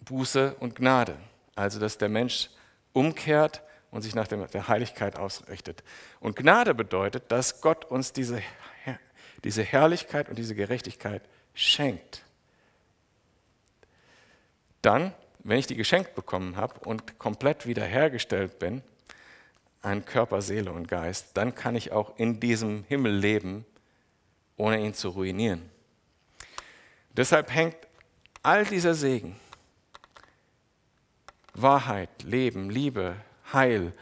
Buße 0.00 0.54
und 0.58 0.74
Gnade, 0.74 1.16
also 1.54 1.78
dass 1.78 1.98
der 1.98 2.08
Mensch 2.08 2.48
umkehrt 2.92 3.62
und 3.90 4.02
sich 4.02 4.14
nach 4.14 4.26
der 4.26 4.68
Heiligkeit 4.68 5.16
ausrichtet. 5.16 5.84
Und 6.20 6.36
Gnade 6.36 6.74
bedeutet, 6.74 7.30
dass 7.30 7.60
Gott 7.60 7.84
uns 7.84 8.12
diese, 8.12 8.42
diese 9.44 9.62
Herrlichkeit 9.62 10.28
und 10.28 10.38
diese 10.38 10.54
Gerechtigkeit 10.54 11.22
schenkt. 11.54 12.24
Dann, 14.82 15.12
wenn 15.40 15.58
ich 15.58 15.66
die 15.66 15.76
geschenkt 15.76 16.14
bekommen 16.14 16.56
habe 16.56 16.80
und 16.80 17.18
komplett 17.18 17.66
wiederhergestellt 17.66 18.58
bin, 18.58 18.82
an 19.82 20.04
Körper, 20.04 20.42
Seele 20.42 20.72
und 20.72 20.88
Geist, 20.88 21.30
dann 21.34 21.54
kann 21.54 21.76
ich 21.76 21.92
auch 21.92 22.18
in 22.18 22.40
diesem 22.40 22.84
Himmel 22.88 23.14
leben, 23.16 23.64
ohne 24.56 24.80
ihn 24.80 24.94
zu 24.94 25.10
ruinieren. 25.10 25.70
Deshalb 27.10 27.52
hängt 27.52 27.76
all 28.42 28.64
dieser 28.64 28.94
Segen, 28.94 29.36
Wahrheit, 31.54 32.22
Leben, 32.22 32.70
Liebe, 32.70 33.16
Heil, 33.52 33.92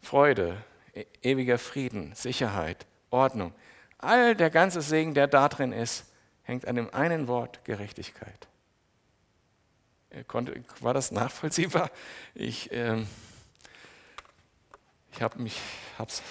Freude, 0.00 0.56
e-, 0.94 1.04
ewiger 1.22 1.58
Frieden, 1.58 2.14
Sicherheit, 2.14 2.86
Ordnung, 3.10 3.52
all 3.98 4.34
der 4.34 4.50
ganze 4.50 4.82
Segen, 4.82 5.14
der 5.14 5.26
da 5.26 5.48
drin 5.48 5.72
ist, 5.72 6.06
hängt 6.42 6.66
an 6.66 6.76
dem 6.76 6.92
einen 6.92 7.26
Wort 7.26 7.64
Gerechtigkeit. 7.64 8.48
War 10.80 10.94
das 10.94 11.10
nachvollziehbar? 11.10 11.90
Ich, 12.34 12.70
ähm, 12.72 13.06
ich 15.14 15.22
habe 15.22 15.40
mich 15.40 15.60
hab's 15.98 16.22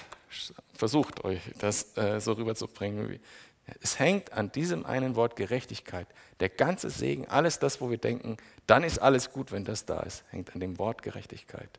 versucht, 0.74 1.24
euch 1.24 1.40
das 1.60 1.96
äh, 1.98 2.20
so 2.20 2.34
rüberzubringen. 2.34 3.20
Es 3.82 3.98
hängt 3.98 4.34
an 4.34 4.52
diesem 4.52 4.86
einen 4.86 5.16
Wort 5.16 5.36
Gerechtigkeit. 5.36 6.08
Der 6.40 6.50
ganze 6.50 6.90
Segen, 6.90 7.28
alles 7.28 7.60
das, 7.60 7.80
wo 7.80 7.90
wir 7.90 7.98
denken, 7.98 8.38
dann 8.68 8.84
ist 8.84 9.00
alles 9.00 9.32
gut, 9.32 9.52
wenn 9.52 9.64
das 9.64 9.86
da 9.86 10.02
ist, 10.02 10.24
hängt 10.32 10.54
an 10.54 10.60
dem 10.60 10.78
Wort 10.80 11.02
Gerechtigkeit. 11.02 11.70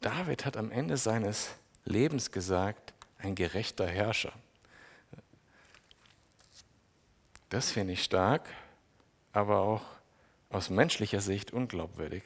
David 0.00 0.44
hat 0.44 0.56
am 0.56 0.70
Ende 0.70 0.96
seines 0.98 1.50
Lebens 1.84 2.30
gesagt, 2.30 2.94
ein 3.18 3.34
gerechter 3.34 3.88
Herrscher. 3.88 4.32
Das 7.48 7.72
finde 7.72 7.94
ich 7.94 8.04
stark, 8.04 8.48
aber 9.32 9.58
auch 9.58 9.95
aus 10.56 10.70
menschlicher 10.70 11.20
Sicht 11.20 11.52
unglaubwürdig, 11.52 12.22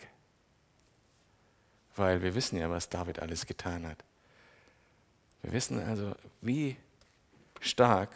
weil 1.96 2.22
wir 2.22 2.36
wissen 2.36 2.58
ja, 2.58 2.70
was 2.70 2.88
David 2.88 3.18
alles 3.18 3.44
getan 3.44 3.84
hat. 3.84 4.04
Wir 5.42 5.52
wissen 5.52 5.82
also, 5.82 6.14
wie 6.40 6.76
stark 7.58 8.10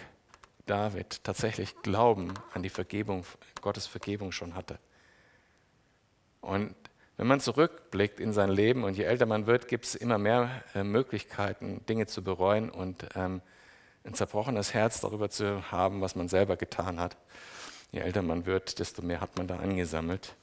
David 0.67 1.25
tatsächlich 1.25 1.75
Glauben 1.83 2.33
an 2.53 2.63
die 2.63 2.71
Vergebung, 2.71 3.27
Gottes 3.61 3.89
Vergebung 3.89 4.31
schon 4.31 4.55
hatte. 4.55 4.79
Und 6.41 6.77
wenn 7.17 7.27
man 7.27 7.41
zurückblickt 7.41 8.21
in 8.21 8.33
sein 8.33 8.51
Leben 8.51 8.85
und 8.85 8.97
je 8.97 9.03
älter 9.05 9.27
man 9.27 9.47
wird, 9.47 9.67
gibt 9.67 9.85
es 9.85 9.97
immer 9.97 10.19
mehr 10.19 10.63
äh, 10.75 10.85
Möglichkeiten, 10.85 11.85
Dinge 11.87 12.07
zu 12.07 12.23
bereuen 12.23 12.71
und 12.71 13.05
ähm, 13.17 13.43
ein 14.05 14.15
zerbrochenes 14.15 14.75
Herz 14.75 15.01
darüber 15.01 15.29
zu 15.29 15.73
haben, 15.73 16.01
was 16.01 16.15
man 16.15 16.29
selber 16.29 16.57
getan 16.57 17.01
hat. 17.01 17.17
Je 17.95 18.01
älter 18.01 18.23
man 18.23 18.45
wird, 18.45 18.81
desto 18.81 19.03
mehr 19.03 19.21
hat 19.21 19.37
man 19.39 19.47
da 19.47 19.59
angesammelt. 19.59 20.35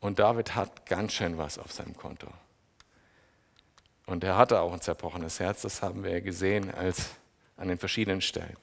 Und 0.00 0.18
David 0.18 0.54
hat 0.54 0.86
ganz 0.86 1.12
schön 1.12 1.36
was 1.36 1.58
auf 1.58 1.70
seinem 1.70 1.94
Konto. 1.94 2.26
Und 4.06 4.24
er 4.24 4.38
hatte 4.38 4.62
auch 4.62 4.72
ein 4.72 4.80
zerbrochenes 4.80 5.40
Herz, 5.40 5.60
das 5.60 5.82
haben 5.82 6.02
wir 6.04 6.10
ja 6.10 6.20
gesehen 6.20 6.72
als 6.74 7.10
an 7.58 7.68
den 7.68 7.76
verschiedenen 7.76 8.22
Stellen. 8.22 8.56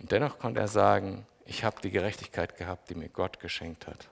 Und 0.00 0.10
dennoch 0.10 0.40
konnte 0.40 0.58
er 0.58 0.66
sagen, 0.66 1.24
ich 1.44 1.62
habe 1.62 1.80
die 1.80 1.90
Gerechtigkeit 1.92 2.56
gehabt, 2.56 2.90
die 2.90 2.96
mir 2.96 3.08
Gott 3.08 3.38
geschenkt 3.38 3.86
hat. 3.86 4.08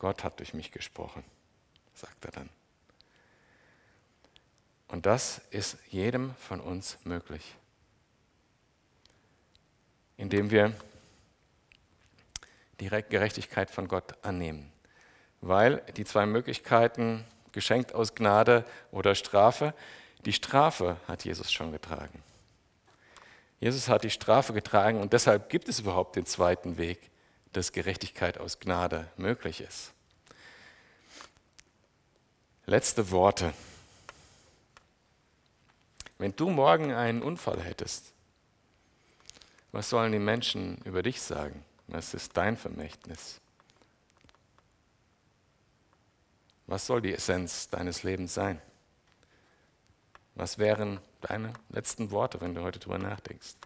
Gott 0.00 0.24
hat 0.24 0.40
durch 0.40 0.54
mich 0.54 0.72
gesprochen, 0.72 1.22
sagt 1.94 2.24
er 2.24 2.32
dann. 2.32 2.50
Und 4.88 5.06
das 5.06 5.40
ist 5.50 5.78
jedem 5.88 6.34
von 6.34 6.58
uns 6.58 6.98
möglich, 7.04 7.54
indem 10.22 10.52
wir 10.52 10.72
die 12.78 12.88
Gerechtigkeit 12.88 13.72
von 13.72 13.88
Gott 13.88 14.24
annehmen. 14.24 14.70
Weil 15.40 15.82
die 15.96 16.04
zwei 16.04 16.26
Möglichkeiten, 16.26 17.24
geschenkt 17.50 17.92
aus 17.92 18.14
Gnade 18.14 18.64
oder 18.92 19.16
Strafe, 19.16 19.74
die 20.24 20.32
Strafe 20.32 20.96
hat 21.08 21.24
Jesus 21.24 21.52
schon 21.52 21.72
getragen. 21.72 22.22
Jesus 23.58 23.88
hat 23.88 24.04
die 24.04 24.10
Strafe 24.10 24.52
getragen 24.52 25.00
und 25.00 25.12
deshalb 25.12 25.50
gibt 25.50 25.68
es 25.68 25.80
überhaupt 25.80 26.14
den 26.14 26.24
zweiten 26.24 26.78
Weg, 26.78 27.10
dass 27.52 27.72
Gerechtigkeit 27.72 28.38
aus 28.38 28.60
Gnade 28.60 29.08
möglich 29.16 29.60
ist. 29.60 29.92
Letzte 32.64 33.10
Worte. 33.10 33.52
Wenn 36.18 36.36
du 36.36 36.48
morgen 36.48 36.92
einen 36.92 37.22
Unfall 37.22 37.60
hättest, 37.60 38.12
was 39.72 39.88
sollen 39.88 40.12
die 40.12 40.18
Menschen 40.18 40.78
über 40.84 41.02
dich 41.02 41.20
sagen? 41.20 41.64
Was 41.88 42.14
ist 42.14 42.36
dein 42.36 42.56
Vermächtnis? 42.56 43.40
Was 46.66 46.86
soll 46.86 47.02
die 47.02 47.12
Essenz 47.12 47.68
deines 47.68 48.02
Lebens 48.02 48.34
sein? 48.34 48.60
Was 50.34 50.58
wären 50.58 51.00
deine 51.20 51.52
letzten 51.68 52.10
Worte, 52.10 52.40
wenn 52.40 52.54
du 52.54 52.62
heute 52.62 52.78
darüber 52.78 52.98
nachdenkst? 52.98 53.56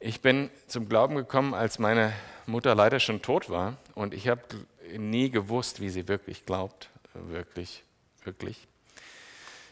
Ich 0.00 0.22
bin 0.22 0.50
zum 0.66 0.88
Glauben 0.88 1.14
gekommen, 1.14 1.52
als 1.52 1.78
meine 1.78 2.12
Mutter 2.46 2.74
leider 2.74 3.00
schon 3.00 3.22
tot 3.22 3.50
war 3.50 3.76
und 3.94 4.14
ich 4.14 4.28
habe 4.28 4.42
nie 4.96 5.30
gewusst, 5.30 5.80
wie 5.80 5.90
sie 5.90 6.08
wirklich 6.08 6.46
glaubt, 6.46 6.88
wirklich, 7.12 7.84
wirklich. 8.24 8.66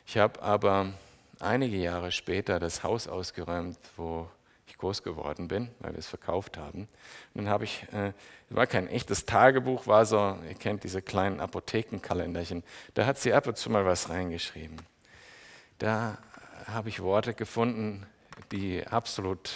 Ich 0.07 0.19
habe 0.19 0.43
aber 0.43 0.93
einige 1.41 1.77
Jahre 1.77 2.13
später 2.13 2.61
das 2.61 2.83
Haus 2.83 3.09
ausgeräumt, 3.09 3.79
wo 3.97 4.29
ich 4.69 4.79
groß 4.79 5.03
geworden 5.03 5.49
bin, 5.49 5.71
weil 5.81 5.93
wir 5.93 5.99
es 5.99 6.07
verkauft 6.07 6.57
haben. 6.57 6.89
Und 7.35 7.45
dann 7.45 7.49
habe 7.49 7.65
ich, 7.65 7.85
äh, 7.93 8.13
war 8.51 8.67
kein 8.67 8.89
echtes 8.89 9.27
Tagebuch, 9.27 9.87
war 9.87 10.07
so, 10.07 10.39
ihr 10.49 10.55
kennt 10.55 10.85
diese 10.85 11.03
kleinen 11.03 11.41
Apothekenkalenderchen, 11.41 12.63
da 12.95 13.07
hat 13.07 13.19
sie 13.19 13.33
ab 13.33 13.47
und 13.47 13.57
zu 13.57 13.71
mal 13.71 13.85
was 13.85 14.09
reingeschrieben. 14.09 14.77
Da 15.79 16.19
habe 16.67 16.89
ich 16.89 17.01
Worte 17.01 17.35
gefunden, 17.35 18.07
die 18.53 18.87
absolut 18.87 19.51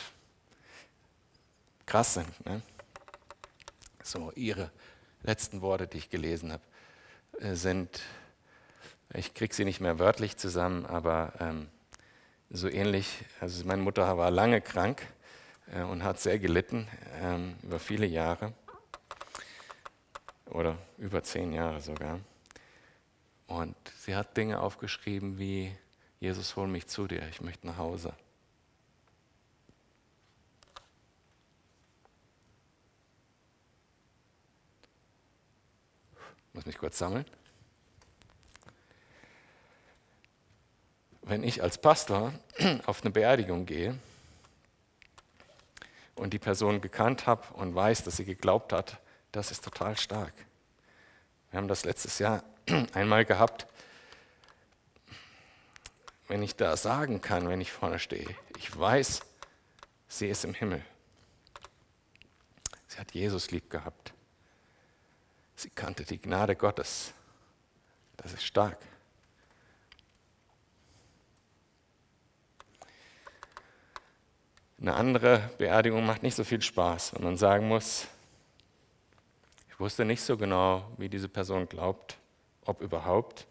krass 1.87 2.14
sind. 2.14 2.46
Ne? 2.46 2.62
So 4.03 4.33
ihre 4.35 4.70
letzten 5.22 5.62
Worte, 5.62 5.87
die 5.87 5.98
ich 5.98 6.11
gelesen 6.11 6.53
habe, 6.53 6.62
äh, 7.40 7.55
sind 7.55 8.01
ich 9.14 9.35
kriege 9.35 9.55
sie 9.55 9.64
nicht 9.64 9.81
mehr 9.81 9.98
wörtlich 9.98 10.37
zusammen, 10.37 10.87
aber 10.87 11.33
ähm, 11.38 11.68
so 12.53 12.69
ähnlich. 12.69 13.25
Also 13.41 13.65
meine 13.67 13.83
Mutter 13.83 14.17
war 14.17 14.31
lange 14.31 14.61
krank 14.61 15.07
äh, 15.73 15.83
und 15.83 16.05
hat 16.05 16.21
sehr 16.21 16.38
gelitten 16.38 16.87
ähm, 17.21 17.57
über 17.62 17.79
viele 17.79 18.07
Jahre 18.07 18.53
oder 20.47 20.77
über 20.99 21.23
zehn 21.23 21.53
Jahre 21.53 21.81
sogar. 21.81 22.21
Und 23.47 23.77
sie 23.99 24.15
hat 24.15 24.37
Dinge 24.37 24.61
aufgeschrieben 24.61 25.38
wie, 25.38 25.75
Jesus, 26.21 26.55
hol 26.57 26.69
mich 26.69 26.87
zu 26.87 27.07
dir, 27.07 27.27
ich 27.29 27.41
möchte 27.41 27.67
nach 27.67 27.79
Hause. 27.79 28.15
Ich 36.49 36.55
muss 36.55 36.67
mich 36.67 36.79
kurz 36.79 36.99
sammeln. 36.99 37.25
Wenn 41.23 41.43
ich 41.45 41.63
als 41.63 41.79
Pastor 41.79 42.33
auf 42.87 43.03
eine 43.03 43.11
Beerdigung 43.11 43.67
gehe 43.67 43.99
und 46.15 46.33
die 46.33 46.39
Person 46.39 46.81
gekannt 46.81 47.27
habe 47.27 47.43
und 47.55 47.75
weiß, 47.75 48.05
dass 48.05 48.17
sie 48.17 48.25
geglaubt 48.25 48.73
hat, 48.73 48.99
das 49.31 49.51
ist 49.51 49.65
total 49.65 49.97
stark. 49.97 50.35
Wir 51.51 51.59
haben 51.59 51.69
das 51.69 51.85
letztes 51.85 52.19
Jahr 52.19 52.43
einmal 52.93 53.25
gehabt, 53.25 53.67
wenn 56.29 56.43
ich 56.43 56.57
da 56.57 56.77
sagen 56.77 57.21
kann, 57.21 57.49
wenn 57.49 57.61
ich 57.61 57.73
vorne 57.73 57.99
stehe, 57.99 58.35
ich 58.57 58.79
weiß, 58.79 59.23
sie 60.09 60.29
ist 60.29 60.45
im 60.45 60.55
Himmel. 60.55 60.85
Sie 62.89 62.99
hat 62.99 63.13
Jesus 63.13 63.51
lieb 63.51 63.71
gehabt. 63.71 64.13
Sie 65.57 65.71
kannte 65.71 66.05
die 66.05 66.21
Gnade 66.21 66.57
Gottes. 66.57 67.13
Das 68.17 68.33
ist 68.33 68.45
stark. 68.45 68.79
Eine 74.83 74.95
andere 74.95 75.49
Beerdigung 75.59 76.05
macht 76.05 76.25
nicht 76.25 76.35
so 76.35 76.42
viel 76.42 76.61
Spaß, 76.61 77.14
wenn 77.14 77.23
man 77.23 77.37
sagen 77.37 77.68
muss, 77.68 78.09
ich 79.68 79.79
wusste 79.79 80.05
nicht 80.05 80.21
so 80.21 80.37
genau, 80.37 80.90
wie 80.97 81.09
diese 81.09 81.29
Person 81.29 81.68
glaubt, 81.68 82.18
ob 82.64 82.81
überhaupt, 82.81 83.47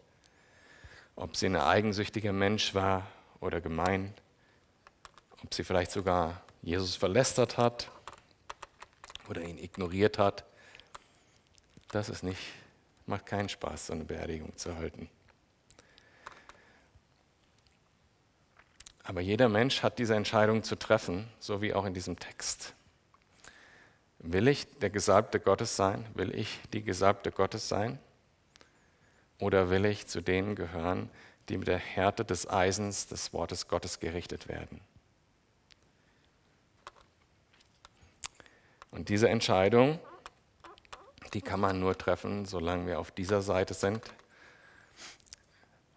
ob 1.16 1.38
sie 1.38 1.46
ein 1.46 1.56
eigensüchtiger 1.56 2.34
Mensch 2.34 2.76
war 2.76 3.08
oder 3.40 3.62
gemein, 3.62 4.14
ob 5.42 5.54
sie 5.54 5.64
vielleicht 5.64 5.92
sogar 5.92 6.42
Jesus 6.62 6.98
verlästert 6.98 7.58
hat 7.58 7.90
oder 9.30 9.42
ihn 9.42 9.58
ignoriert 9.58 10.18
hat. 10.18 10.44
Das 11.92 12.10
ist 12.10 12.24
nicht, 12.24 12.42
macht 13.06 13.26
keinen 13.26 13.48
Spaß, 13.48 13.88
so 13.88 13.94
eine 13.94 14.04
Beerdigung 14.04 14.58
zu 14.58 14.76
halten. 14.76 15.10
Aber 19.04 19.22
jeder 19.22 19.50
Mensch 19.50 19.84
hat 19.84 20.00
diese 20.00 20.16
Entscheidung 20.16 20.64
zu 20.64 20.76
treffen, 20.76 21.28
so 21.40 21.62
wie 21.62 21.74
auch 21.74 21.86
in 21.86 21.94
diesem 21.94 22.20
Text. 22.20 22.74
Will 24.20 24.48
ich 24.48 24.68
der 24.80 24.92
Gesalbte 24.92 25.40
Gottes 25.40 25.76
sein? 25.76 26.06
Will 26.14 26.36
ich 26.36 26.60
die 26.74 26.84
Gesalbte 26.84 27.32
Gottes 27.32 27.68
sein? 27.68 27.98
Oder 29.40 29.72
will 29.72 29.86
ich 29.86 30.06
zu 30.06 30.22
denen 30.22 30.56
gehören, 30.56 31.10
die 31.50 31.58
mit 31.58 31.68
der 31.68 31.80
Härte 31.80 32.24
des 32.24 32.48
Eisens 32.48 33.08
des 33.08 33.34
Wortes 33.34 33.68
Gottes 33.68 34.00
gerichtet 34.00 34.48
werden? 34.48 34.80
Und 38.92 39.10
diese 39.10 39.30
Entscheidung, 39.30 40.00
die 41.34 41.42
kann 41.42 41.60
man 41.60 41.80
nur 41.80 41.98
treffen, 41.98 42.46
solange 42.46 42.86
wir 42.86 43.00
auf 43.00 43.10
dieser 43.10 43.42
Seite 43.42 43.74
sind, 43.74 44.04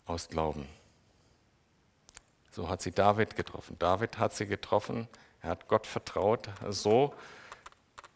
aus 0.06 0.28
Glauben. 0.28 0.66
So 2.54 2.68
hat 2.68 2.80
sie 2.82 2.92
David 2.92 3.34
getroffen. 3.34 3.76
David 3.80 4.18
hat 4.18 4.32
sie 4.32 4.46
getroffen, 4.46 5.08
er 5.42 5.50
hat 5.50 5.66
Gott 5.66 5.88
vertraut, 5.88 6.48
so 6.68 7.12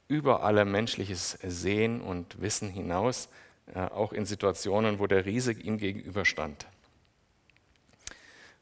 über 0.06 0.44
alle 0.44 0.64
menschliches 0.64 1.32
Sehen 1.42 2.00
und 2.00 2.40
Wissen 2.40 2.70
hinaus, 2.70 3.28
äh, 3.74 3.80
auch 3.80 4.12
in 4.12 4.26
Situationen, 4.26 5.00
wo 5.00 5.08
der 5.08 5.26
Riese 5.26 5.52
ihm 5.52 5.76
gegenüberstand. 5.76 6.68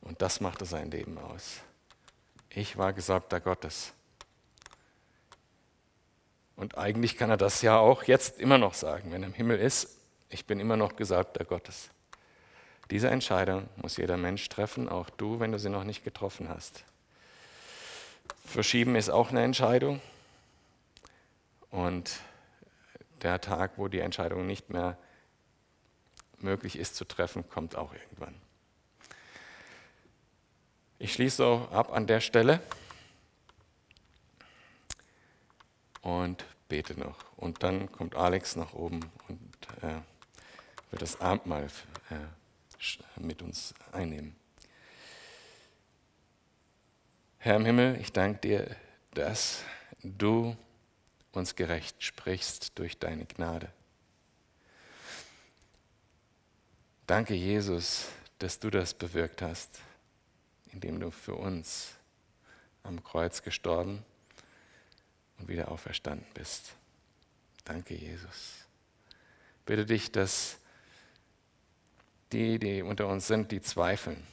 Und 0.01 0.23
das 0.23 0.41
machte 0.41 0.65
sein 0.65 0.91
Leben 0.91 1.19
aus. 1.19 1.61
Ich 2.49 2.79
war 2.79 2.95
Gesalbter 2.95 3.41
Gottes. 3.41 3.93
Und 6.57 6.79
eigentlich 6.79 7.19
kann 7.19 7.29
er 7.29 7.37
das 7.37 7.61
ja 7.61 7.79
auch 7.79 8.05
jetzt 8.05 8.41
immer 8.41 8.57
noch 8.57 8.73
sagen, 8.73 9.13
wenn 9.13 9.23
er 9.23 9.29
im 9.29 9.35
Himmel 9.35 9.59
ist, 9.59 9.99
ich 10.31 10.47
bin 10.47 10.59
immer 10.59 10.79
noch 10.79 10.97
Gesalbter 10.97 11.45
Gottes. 11.45 11.91
Diese 12.91 13.11
Entscheidung 13.11 13.69
muss 13.77 13.97
jeder 13.97 14.17
Mensch 14.17 14.49
treffen, 14.49 14.89
auch 14.89 15.11
du, 15.11 15.41
wenn 15.41 15.53
du 15.53 15.59
sie 15.59 15.71
noch 15.71 15.85
nicht 15.85 16.05
getroffen 16.05 16.49
hast. 16.49 16.85
Verschieben 18.45 18.95
ist 18.95 19.11
auch 19.11 19.31
eine 19.31 19.43
Entscheidung. 19.43 20.01
Und 21.71 22.21
der 23.23 23.41
Tag, 23.41 23.73
wo 23.77 23.89
die 23.89 23.99
Entscheidung 23.99 24.47
nicht 24.47 24.71
mehr 24.71 24.97
möglich 26.39 26.79
ist 26.79 26.95
zu 26.95 27.05
treffen, 27.05 27.49
kommt 27.49 27.75
auch 27.75 27.93
irgendwann. 27.93 28.35
Ich 30.99 31.13
schließe 31.13 31.37
so 31.37 31.69
ab 31.73 31.93
an 31.93 32.07
der 32.07 32.21
Stelle 32.21 32.61
und 36.03 36.45
bete 36.69 36.99
noch. 36.99 37.19
Und 37.37 37.63
dann 37.63 37.91
kommt 37.91 38.15
Alex 38.15 38.57
nach 38.57 38.73
oben 38.73 39.01
und 39.29 39.41
äh, 39.83 40.01
wird 40.91 41.03
das 41.03 41.21
Abendmahl 41.21 41.65
äh, 42.11 42.15
mit 43.17 43.43
uns 43.43 43.75
einnehmen. 43.93 44.37
Herr 47.39 47.57
im 47.57 47.65
Himmel, 47.65 48.01
ich 48.01 48.13
danke 48.13 48.41
dir, 48.41 48.77
dass 49.13 49.63
du 50.03 50.57
uns 51.33 51.55
gerecht 51.55 52.03
sprichst 52.03 52.79
durch 52.79 52.99
deine 52.99 53.27
Gnade. 53.27 53.71
Danke, 57.07 57.35
Jesus, 57.35 58.07
dass 58.39 58.59
du 58.59 58.69
das 58.69 58.95
bewirkt 58.95 59.43
hast, 59.43 59.81
indem 60.73 60.99
du 60.99 61.11
für 61.11 61.35
uns 61.35 61.95
am 62.83 63.03
Kreuz 63.05 63.43
gestorben 63.43 64.05
und 65.39 65.49
wieder 65.49 65.71
auferstanden 65.71 66.27
bist. 66.35 66.73
Danke, 67.65 67.95
Jesus. 67.95 68.67
Bitte 69.65 69.87
dich, 69.87 70.11
dass 70.11 70.59
die, 72.33 72.59
die 72.59 72.83
unter 72.83 73.07
uns 73.09 73.27
sind, 73.27 73.53
die 73.53 73.61
zweifeln, 73.61 74.27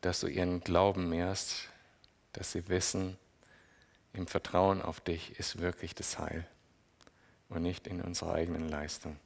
dass 0.00 0.20
du 0.20 0.26
ihren 0.26 0.60
Glauben 0.60 1.08
mehrst, 1.08 1.68
dass 2.32 2.52
sie 2.52 2.68
wissen, 2.68 3.18
im 4.12 4.26
Vertrauen 4.26 4.82
auf 4.82 5.00
dich 5.00 5.38
ist 5.38 5.58
wirklich 5.58 5.94
das 5.94 6.18
Heil 6.18 6.46
und 7.48 7.62
nicht 7.62 7.86
in 7.86 8.00
unserer 8.02 8.34
eigenen 8.34 8.68
Leistung. 8.68 9.18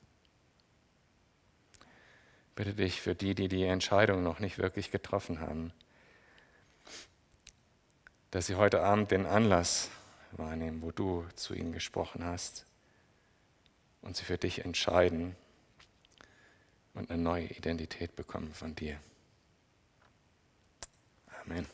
Bitte 2.54 2.74
dich 2.74 3.00
für 3.00 3.14
die, 3.14 3.34
die 3.34 3.48
die 3.48 3.64
Entscheidung 3.64 4.22
noch 4.22 4.38
nicht 4.38 4.58
wirklich 4.58 4.90
getroffen 4.90 5.40
haben, 5.40 5.72
dass 8.30 8.46
sie 8.46 8.54
heute 8.54 8.82
Abend 8.82 9.10
den 9.10 9.26
Anlass 9.26 9.90
wahrnehmen, 10.38 10.82
wo 10.82 10.90
du 10.90 11.26
zu 11.34 11.54
ihnen 11.54 11.72
gesprochen 11.72 12.24
hast 12.24 12.66
und 14.02 14.16
sie 14.16 14.24
für 14.24 14.38
dich 14.38 14.64
entscheiden 14.64 15.36
und 16.94 17.10
eine 17.10 17.22
neue 17.22 17.46
Identität 17.46 18.16
bekommen 18.16 18.54
von 18.54 18.74
dir. 18.74 18.98
Amen. 21.44 21.66